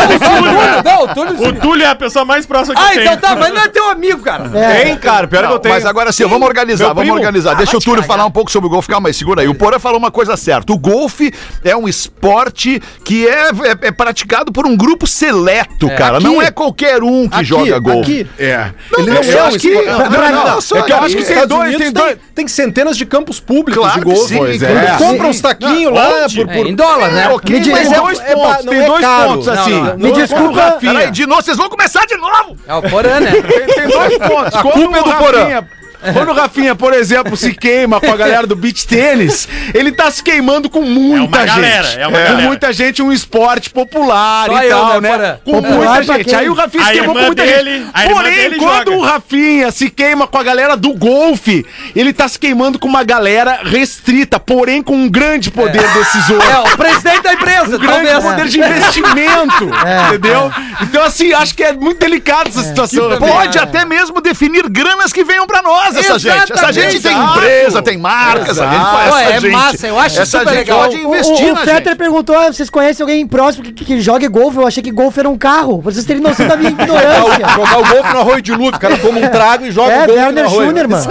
[0.85, 1.49] Não, o Túlio.
[1.49, 3.21] O Túlio é a pessoa mais próxima que Ah, eu então tenho.
[3.21, 4.51] tá, mas não é teu amigo, cara.
[4.59, 4.85] É.
[4.85, 5.75] Tem, cara, pior que eu tenho.
[5.75, 7.17] Mas agora sim, vamos organizar, Meu vamos primo?
[7.17, 7.55] organizar.
[7.55, 8.89] Deixa o Túlio falar um pouco sobre o golfe.
[8.89, 9.49] Calma aí, segura aí.
[9.49, 10.73] O Porã falou uma coisa certa.
[10.73, 11.33] O golfe
[11.65, 16.17] é um esporte que é, é- é praticado por um grupo seleto, cara.
[16.19, 16.25] aqui.
[16.25, 18.21] não é qualquer um que Aqui, joga golfe.
[18.23, 18.27] Aqui.
[18.39, 18.71] É.
[18.97, 20.93] Ele não eu é um acho que- esporte- não, Não, não, não, não, É que
[20.93, 21.05] eu aqui.
[21.05, 24.35] acho que os Estados Estados Unidos Unidos tem, tem centenas de campos públicos de golfe.
[24.39, 24.97] É.
[24.99, 26.67] compram uns taquinhos lá por, É, por...
[26.67, 27.29] em dólar, né?
[27.29, 29.71] ok, Me diz- mas Tem é- dois é ba- pontos, tem é dois pontos assim.
[29.73, 29.97] não, não.
[29.99, 30.61] Me desculpa.
[30.61, 30.93] Rafinha.
[30.95, 32.57] Peraí, de novo, vocês vão começar de novo!
[32.67, 33.31] É o Porã, né?
[33.33, 34.55] Tem, tem dois pontos.
[34.55, 35.65] A culpa é o do Porã.
[36.13, 40.11] Quando o Rafinha, por exemplo, se queima com a galera do beach tênis, ele tá
[40.11, 41.55] se queimando com muita É uma gente.
[41.55, 42.47] galera, é uma com galera.
[42.47, 45.17] muita gente, um esporte popular Só e eu, tal, né, né?
[45.17, 45.39] Porã?
[45.45, 46.35] Com Popular muita gente.
[46.35, 48.09] Aí o Rafinha se A queimou com muita dele- gente.
[48.13, 48.97] Porém, quando joga.
[48.99, 51.65] o Rafinha se queima com a galera do golfe,
[51.97, 56.43] ele tá se queimando com uma galera restrita, porém com um grande poder decisor.
[56.43, 58.25] É, o presidente da empresa, Um grande talvez.
[58.25, 60.51] poder de investimento, É, entendeu?
[60.83, 63.09] Então, assim, acho que é muito delicado essa situação.
[63.09, 63.31] Rafinha.
[63.33, 66.53] Pode até mesmo definir granas que venham pra nós, essa gente.
[66.53, 67.39] Essa gente tem Exato.
[67.39, 69.09] empresa, tem marca, essa gente.
[69.09, 70.81] Essa é gente- massa, eu acho essa super legal.
[70.81, 71.97] pode O, investir o, o na Fetter gente.
[71.97, 74.59] perguntou: ah, vocês conhecem alguém próximo que, que, que joga golfe?
[74.59, 75.83] Eu achei que golfe era um carro.
[75.83, 77.47] Pra vocês terem noção da minha ignorância.
[77.55, 78.77] Jogar o golfe no arroio de Luve.
[78.77, 80.67] O cara toma um trago e joga É, o golfe no Werner arroio.
[80.69, 81.07] Schuner, mano.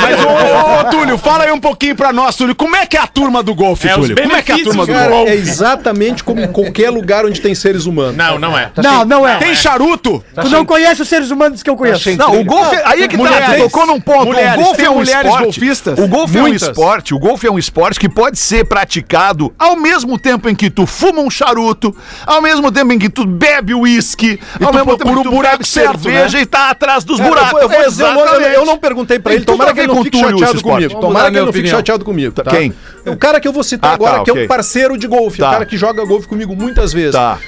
[0.00, 2.54] Mas, ô, ô, ô, Túlio, fala aí um pouquinho pra nós, Túlio.
[2.54, 4.16] Como é que é a turma do golfe, É, Túlio?
[4.16, 5.24] Como é que é a turma do benefícios, golfe?
[5.24, 8.16] Cara, é exatamente como em qualquer lugar onde tem seres humanos.
[8.16, 8.70] Não, não é.
[8.76, 9.36] Não, não é.
[9.36, 10.24] Tem charuto?
[10.40, 12.10] Tu não conhece os seres humanos que eu conheço.
[12.16, 12.76] Não, o golfe.
[12.84, 13.56] Aí é que tá, Mulheres.
[13.56, 14.26] tu tocou num ponto.
[14.26, 14.60] Mulheres.
[14.60, 15.42] O golfe é um mulheres esporte.
[15.44, 15.98] golfistas?
[15.98, 16.62] O golfe Muitas.
[16.62, 17.14] é um esporte.
[17.14, 20.86] O golfe é um esporte que pode ser praticado ao mesmo tempo em que tu
[20.86, 21.94] fuma um charuto,
[22.26, 25.58] ao mesmo tempo em que tu bebe uísque, ao mesmo tempo que tu o buraco
[25.58, 27.52] bebe certo, cerveja e tá atrás dos Cara, eu buracos.
[27.52, 29.88] vou- eu vou dizer, eu não- eu, não perguntei pra ele, tomara a que ele
[29.88, 30.94] não fique chateado comigo.
[30.94, 32.32] Tomara mudar que ele não fique chateado comigo.
[32.32, 32.50] Tá?
[32.50, 32.72] Quem?
[33.06, 35.38] O cara que eu vou citar Ah, agora, tá, que é um parceiro de golfe,
[35.38, 35.48] Tá.
[35.48, 37.12] o cara que joga golfe comigo muitas vezes.
[37.12, 37.38] Tá.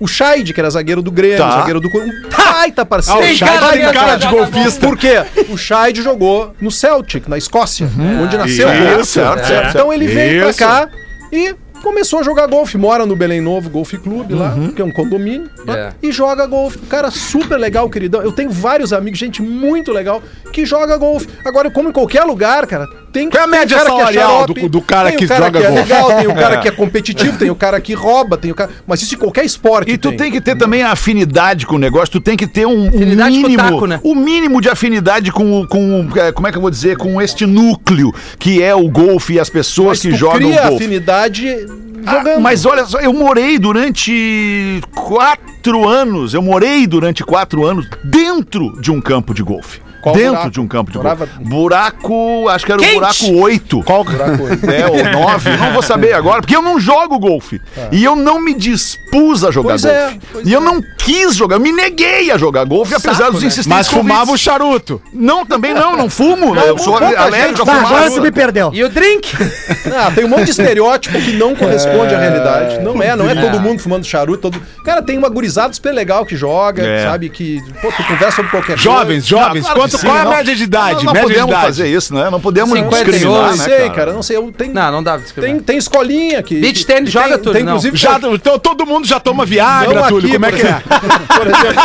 [0.00, 1.50] O Scheid, que era zagueiro do Grêmio, Tá.
[1.58, 2.24] zagueiro do Corinthians.
[2.24, 3.20] Um baita parceiro.
[3.20, 4.86] Ah, o Tem Scheid cara tem cara de golfista.
[4.86, 5.24] Por quê?
[5.48, 7.88] O Scheid jogou no Celtic, na Escócia,
[8.22, 10.88] onde nasceu o Isso, certo, certo, Então ele veio pra cá
[11.32, 12.76] e começou a jogar golfe.
[12.78, 15.92] Mora no Belém Novo Golfe Clube lá, que é um condomínio, né?
[16.02, 16.06] É.
[16.06, 16.78] e joga golfe.
[16.82, 18.22] Um cara super legal, queridão.
[18.22, 20.22] Eu tenho vários amigos, gente muito legal,
[20.52, 21.28] que joga golfe.
[21.44, 23.98] Agora, como em qualquer lugar, cara, tem Qual é a tem média cara que é
[23.98, 25.82] salarial xarope, do- do cara tem que o cara joga que é golfe?
[25.82, 28.70] legal, tem o cara que é competitivo, tem o cara que rouba, tem o cara.
[28.86, 29.90] Mas isso em qualquer esporte.
[29.92, 32.66] E tu tem que ter também a afinidade com o negócio, tu tem que ter
[32.66, 34.00] um, um Afinidade com o mínimo, taco, né?
[34.02, 37.46] o mínimo de afinidade com, com, é, como é que eu vou dizer, com este
[37.46, 40.84] núcleo que é o golfe e as pessoas Mas que tu jogam cria golfe.
[40.84, 41.48] afinidade
[42.06, 42.40] Ah, jogando.
[42.40, 48.90] mas olha só, eu morei durante quatro anos, eu morei durante quatro anos dentro de
[48.90, 49.80] um campo de golfe.
[50.04, 50.50] Qual Dentro buraco?
[50.50, 51.26] de um campo de Morava-.
[51.40, 52.94] Buraco, acho que era Quente.
[52.96, 53.82] o buraco 8.
[53.84, 54.42] Qual buraco?
[54.70, 57.60] É, ou 9, não vou saber agora, porque eu não jogo golfe.
[57.90, 60.20] E eu não me dispus a jogar Pois é, golfe.
[60.32, 63.46] pois e eu não quis jogar, eu me neguei a jogar golfe, apesar dos né?
[63.48, 65.00] insistentes Mas fumava o charuto.
[65.12, 66.54] Não, também não, não fumo.
[66.54, 67.86] eu sou alérgico a Tá, fumar.
[67.92, 68.70] agora tu me perdeu.
[68.74, 69.32] E o drink?
[69.96, 72.78] Ah, tem um monte de estereótipo que não corresponde à realidade.
[72.82, 74.50] Não é, não é todo mundo fumando charuto.
[74.50, 74.60] Todo...
[74.84, 77.04] Cara, tem uma gurizada super legal que joga, É.
[77.04, 77.28] sabe?
[77.28, 79.62] Que pô, tu conversa sobre qualquer Jovens, jovens.
[79.64, 80.30] claro Quanto, qual é a não.
[80.30, 81.04] média de idade?
[81.04, 81.66] Não média de podemos idade.
[81.66, 82.30] fazer isso, né?
[82.30, 83.90] Não podemos 58, discriminar, Não né, sei, cara?
[83.94, 84.36] cara, não sei.
[84.36, 86.56] Eu, tem, Não, não dá tem, tem escolinha que.
[86.60, 87.72] Beach tennis joga tem, tudo, Tem, não.
[87.72, 90.26] inclusive, Já, então, todo mundo já toma Viagra, Não Túlio.
[90.28, 90.82] aqui, Como é por que é?
[91.34, 91.82] Por exemplo,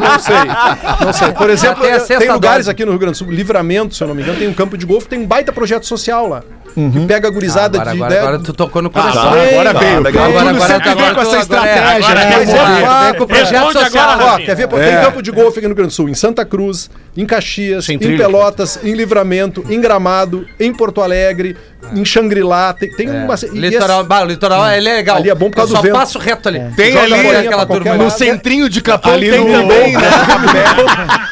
[0.00, 1.06] não sei.
[1.06, 1.32] Não sei.
[1.32, 1.82] Por exemplo,
[2.18, 4.48] tem lugares aqui no Rio Grande do Sul, Livramento, se eu não me engano, tem
[4.48, 6.42] um campo de golfe, tem um baita projeto social lá.
[6.74, 7.96] Que pega a gurizada agora, de.
[8.02, 9.22] agora, né, agora tu tocou no Ah, coração.
[9.22, 9.98] tá, agora veio.
[9.98, 10.10] Agora,
[10.50, 12.22] agora, vem agora com essa agora estratégia, agora né?
[12.32, 13.08] é, Vamos agora lá.
[13.08, 14.08] é, com o projeto Responde social.
[14.10, 14.46] agora, Ó, Rafinha.
[14.46, 14.68] quer ver?
[14.68, 14.90] Pô, É.
[14.90, 17.88] Tem campo de golfe aqui no Rio Grande do Sul, em Santa Cruz, em Caxias,
[17.88, 21.56] em Pelotas, em Livramento, em Gramado, em Porto Alegre,
[21.94, 22.72] em Xangri-Lá.
[22.74, 23.34] Tem, tem uma.
[23.52, 25.16] e Litoral, bah, o litoral ele é legal.
[25.16, 25.98] Ali é bom por causa Eu do só vento.
[25.98, 26.60] passo reto ali.
[26.76, 27.94] Tem Joga ali, aquela turma.
[27.94, 30.10] No centrinho de Capão Ali tem no- também, né?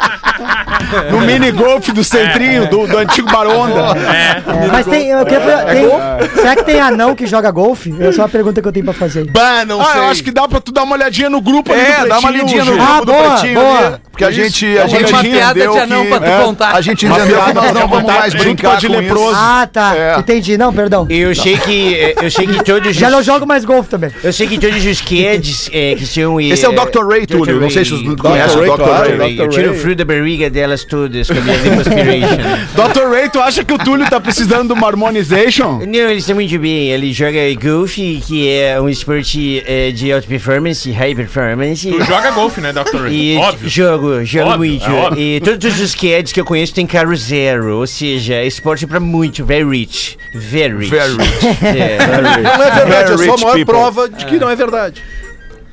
[1.10, 3.98] No mini golfe do centrinho, do, do antigo Baronda.
[4.00, 4.64] É.
[4.64, 7.94] É, mas tem, eu queria, É tem- será que tem anão que joga golfe?
[8.00, 9.24] É só uma pergunta que eu tenho pra fazer.
[9.30, 10.00] Bah, não Ah, sei.
[10.00, 12.30] eu acho que dá pra tu dar uma olhadinha no grupo ali É, dá uma
[12.30, 13.86] lidinha no grupo Ah, do boa, Pretinho boa.
[13.86, 16.08] ali, porque a gente, a Tem gente uma piada de anão que...
[16.08, 16.74] pra tu é, contar.
[16.74, 18.80] A gente Uma entendeu que piada nós não vamos mais junto brincar com a com
[18.80, 18.96] de isso.
[19.00, 19.36] leproso.
[19.38, 19.94] Ah, tá.
[19.96, 20.14] É.
[20.38, 20.56] Entendi.
[20.56, 21.06] Não, perdão.
[21.10, 24.10] Eu sei que eu sei que todos Já não jogo mais golfe também.
[24.22, 27.06] eu sei que todos os kids é, que são Esse é o Dr.
[27.08, 27.60] Ray, Túlio.
[27.60, 28.16] Não sei se vocês Dr.
[28.16, 29.18] conhecem o Ray, Dr.
[29.20, 29.38] Ray.
[29.38, 32.36] Eu tiro o frio da barriga delas todas com a minha lipoaspiration.
[32.94, 33.10] Dr.
[33.10, 35.80] Ray, tu acha que o Túlio tá precisando de uma harmonization?
[35.86, 36.90] Não, eles estão muito bem.
[36.90, 41.88] Ele joga golfe, que é um esporte é, de alta performance, high performance.
[41.90, 43.02] Tu joga golfe, né, Dr.
[43.02, 43.34] Ray?
[43.34, 43.68] E Óbvio.
[43.68, 45.18] jogo, jogo Óbvio, muito.
[45.18, 48.86] é e todos os kids que eu conheço têm carro zero, ou seja, é esporte
[48.86, 50.16] pra muito, very rich.
[50.34, 50.90] Very rich.
[50.90, 51.46] Very rich.
[51.64, 52.42] É, very rich.
[52.58, 53.64] Não é verdade, é só a maior people.
[53.64, 55.02] prova de que não é verdade.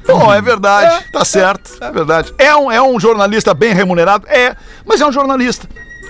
[0.07, 2.31] Bom, é verdade, tá certo, é verdade.
[2.37, 4.27] É um, é um jornalista bem remunerado?
[4.29, 5.67] É, mas é um jornalista.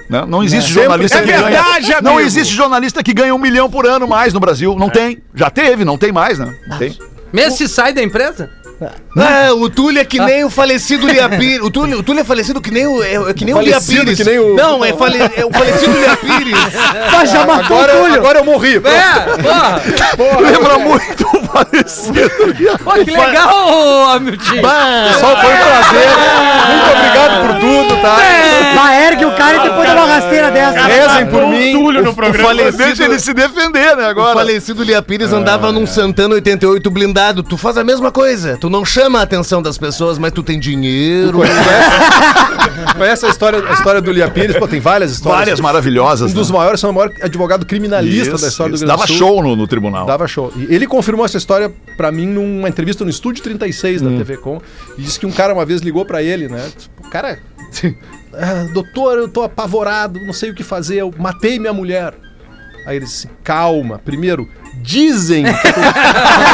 [0.10, 0.24] Né?
[0.28, 2.02] Não existe Sempre- jornalista É que verdade, ganha.
[2.02, 2.28] Não amigo.
[2.28, 4.76] existe jornalista que ganha um milhão por ano mais no Brasil.
[4.78, 5.24] Não tem.
[5.34, 6.54] Já teve, não tem mais, né?
[6.68, 6.96] Não tem.
[7.34, 8.50] Mesmo se sai da empresa?
[9.18, 11.62] Ah, o Túlio é que nem o falecido Lia Pires.
[11.62, 13.80] O Túlio, o Túlio é falecido que nem o, é, é que nem o Lia
[13.80, 14.18] Falecido Pires.
[14.18, 16.56] que nem o- Não, é, fale, é o falecido Lia Pires.
[17.12, 18.16] Mas já matou Agora, o Túlio.
[18.20, 18.76] agora eu morri.
[18.76, 18.82] É,
[19.46, 19.82] porra.
[20.42, 22.80] Lembra muito o falecido.
[22.84, 24.44] Pô, que legal, Hamilton.
[24.44, 26.10] Pessoal, foi um prazer.
[26.68, 28.18] Muito obrigado por tudo, tá?
[28.76, 30.82] Vai, ergue o cara e depois dá uma rasteira dessa.
[30.82, 31.72] Rezem por mim.
[31.74, 32.48] Túlio no O programa.
[32.50, 34.34] falecido, Deixa ele se defender, né, o agora.
[34.34, 37.42] falecido Lia Pires andava num Santana 88 blindado.
[37.44, 38.58] Tu faz a mesma coisa.
[38.60, 41.40] Tu não chama a atenção das pessoas, mas tu tem dinheiro.
[42.98, 44.58] Conhece a história, a história do Lia Pires?
[44.58, 45.40] Pô, tem várias histórias.
[45.40, 46.32] Várias maravilhosas.
[46.32, 46.58] Um dos né?
[46.58, 48.84] maiores, são o maior advogado criminalista Isso, da história isso.
[48.86, 50.06] do Rio Dava do show no, no tribunal.
[50.06, 50.52] Dava show.
[50.56, 54.12] E ele confirmou essa história pra mim numa entrevista no Estúdio 36 Hum.
[54.12, 54.62] da TV Com.
[54.98, 56.70] E disse que um cara uma vez ligou pra ele, né?
[57.06, 57.40] O cara.
[58.34, 62.14] "Ah, doutor, eu tô apavorado, não sei o que fazer, eu matei minha mulher.
[62.86, 64.48] Aí ele disse: calma, primeiro,
[64.82, 65.80] dizem que tu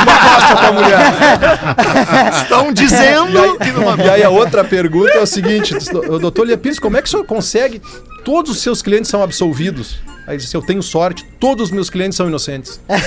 [0.06, 2.34] mataste a tua mulher.
[2.42, 5.76] Estão dizendo E aí, que não e aí a outra pergunta é o seguinte:
[6.10, 7.82] "Ô, doutor Lia Pires, como é que o senhor consegue?
[8.24, 10.00] Todos os seus clientes são absolvidos.
[10.28, 12.80] Aí disse: Eu tenho sorte, todos os meus clientes são inocentes.
[12.88, 13.00] Olha,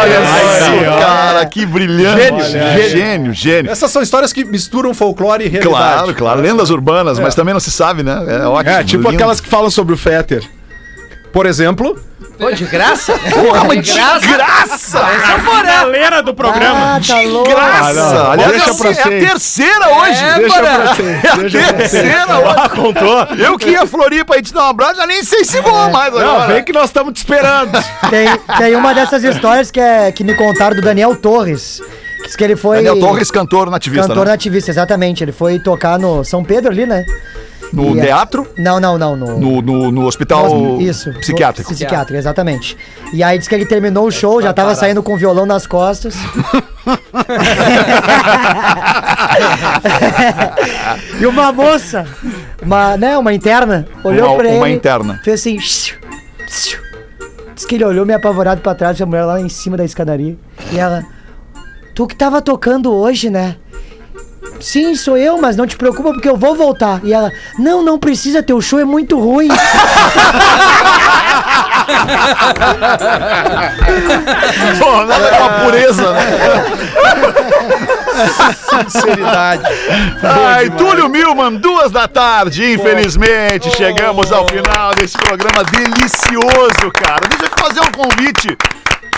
[0.00, 2.20] olha isso, cara, que brilhante.
[2.20, 3.70] Gênio, Gênio, gênio, gênio.
[3.70, 5.76] Essas são histórias que misturam folclore e realidade.
[5.76, 6.40] Claro, claro.
[6.40, 8.24] Lendas urbanas, mas também não se sabe, né?
[8.28, 8.74] É ótimo.
[8.74, 9.14] É, tipo lindo.
[9.14, 10.42] aquelas que falam sobre o Fetter.
[11.32, 11.98] Por exemplo,
[12.38, 13.12] Pô, de graça?
[13.32, 14.26] Porra, mas de graça?
[14.26, 14.98] graça!
[15.16, 15.62] Esse é.
[15.62, 16.96] Galera do programa.
[16.96, 17.48] Ah, tá louco.
[17.50, 18.30] Graça!
[18.32, 19.28] Aliás, Deixa é pra a vocês.
[19.28, 20.24] terceira hoje!
[20.24, 21.24] É, Deixa pra vocês.
[21.24, 21.90] É a Deixa pra vocês.
[21.90, 22.68] terceira hoje!
[22.70, 23.24] contou?
[23.38, 25.90] Eu que ia a Floripa aí te dar um abraço, já nem sei se vou
[25.90, 26.52] mais Não, agora.
[26.54, 27.72] vem que nós estamos te esperando.
[28.10, 28.28] Tem,
[28.58, 31.80] tem uma dessas histórias que, é, que me contaram do Daniel Torres.
[32.18, 32.76] Que diz que ele foi.
[32.76, 34.32] Daniel Torres, cantor nativista, Cantor né?
[34.32, 35.24] nativista, exatamente.
[35.24, 37.04] Ele foi tocar no São Pedro ali, né?
[37.72, 39.16] No E é- teatro, Não, não, não.
[39.16, 41.10] No, no, no, no hospital Isso.
[41.14, 41.70] psiquiátrico.
[41.70, 42.76] no- Psiquiátrico, exatamente.
[43.14, 45.66] E aí diz que ele terminou o show, já tava saindo com o violão nas
[45.66, 46.14] costas.
[51.20, 52.06] e uma moça,
[52.62, 54.56] uma, né, uma interna, olhou Uma- pra ele.
[54.58, 55.20] uma interna.
[55.24, 55.56] Fez assim.
[57.54, 60.36] Diz que ele olhou meio apavorado pra trás, a mulher lá em cima da escadaria.
[60.72, 61.02] E ela.
[61.94, 63.56] Tu que tava tocando hoje, né?
[64.62, 67.00] Sim, sou eu, mas não te preocupa porque eu vou voltar.
[67.02, 69.48] E ela, não, não precisa, teu show é muito ruim.
[74.78, 76.22] Pô, nada com a pureza, né?
[78.84, 79.62] Sinceridade.
[80.22, 83.68] Ai, Túlio Milman, duas da tarde, infelizmente.
[83.70, 87.26] Chegamos ao final desse programa delicioso, cara.
[87.28, 88.56] Deixa eu te fazer um convite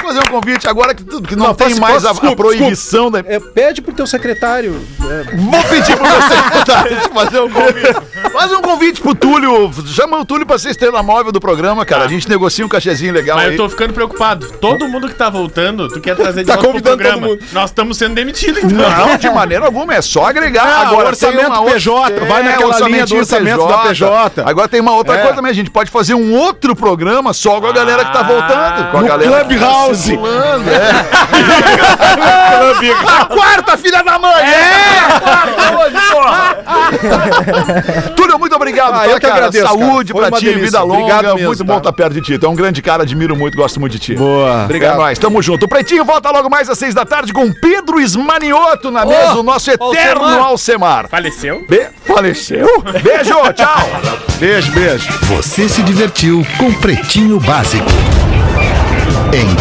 [0.04, 3.10] fazer um convite agora que, que não, não, tem mais a, a, proibição.
[3.10, 3.20] Da...
[3.20, 4.80] É, pede pro teu secretário.
[5.00, 5.36] É.
[5.36, 8.30] Vou pedir pro meu secretário fazer um convite.
[8.32, 9.72] Faz um convite pro Túlio.
[9.86, 12.02] Chama o Túlio pra ser estrela móvel do programa, cara.
[12.02, 12.06] Tá.
[12.06, 13.36] A gente negocia um cachezinho legal.
[13.36, 13.52] Mas aí.
[13.52, 14.46] eu tô ficando preocupado.
[14.60, 17.38] Todo mundo que tá voltando, tu quer trazer de tá volta convidando pro programa.
[17.52, 18.64] Nós estamos sendo demitidos.
[18.64, 18.78] Então.
[18.78, 19.94] Não, de maneira alguma.
[19.94, 20.86] É só agregar.
[20.86, 22.12] Agora orçamento uma PJ.
[22.12, 23.76] É, vai naquela linha do orçamento PJ.
[23.76, 24.42] da PJ.
[24.44, 25.18] Agora tem uma outra é.
[25.18, 25.50] coisa também.
[25.50, 28.22] A gente pode fazer um outro programa só com a galera que tá ah.
[28.22, 28.90] voltando.
[28.90, 29.93] Com a no galera tá Clubhouse.
[29.94, 30.14] 12.
[30.14, 30.18] É.
[33.06, 34.44] a quarta, filha da mãe!
[34.44, 34.98] É!
[34.98, 36.56] A quarta hoje, porra!
[38.16, 38.94] Túlio, muito obrigado.
[38.94, 39.66] Ah, eu que agradeço.
[39.66, 40.28] Saúde cara.
[40.28, 40.64] pra ti, delícia.
[40.64, 41.14] vida longa.
[41.14, 42.38] Obrigado muito bom estar tá perto de ti.
[42.38, 44.14] Tu é um grande cara, admiro muito, gosto muito de ti.
[44.14, 44.64] Boa.
[44.64, 44.94] Obrigado.
[44.94, 45.18] É nóis.
[45.18, 45.66] Tamo junto.
[45.66, 49.34] O Pretinho volta logo mais às seis da tarde com Pedro Esmanioto na oh, mesa,
[49.34, 50.44] o nosso eterno Alcemar.
[50.44, 51.08] Alcemar.
[51.08, 51.64] Faleceu?
[51.68, 52.82] Be faleceu?
[53.02, 53.88] Beijo, tchau.
[54.38, 55.08] Beijo, beijo.
[55.22, 57.90] Você se divertiu com Pretinho Básico.
[59.32, 59.54] Em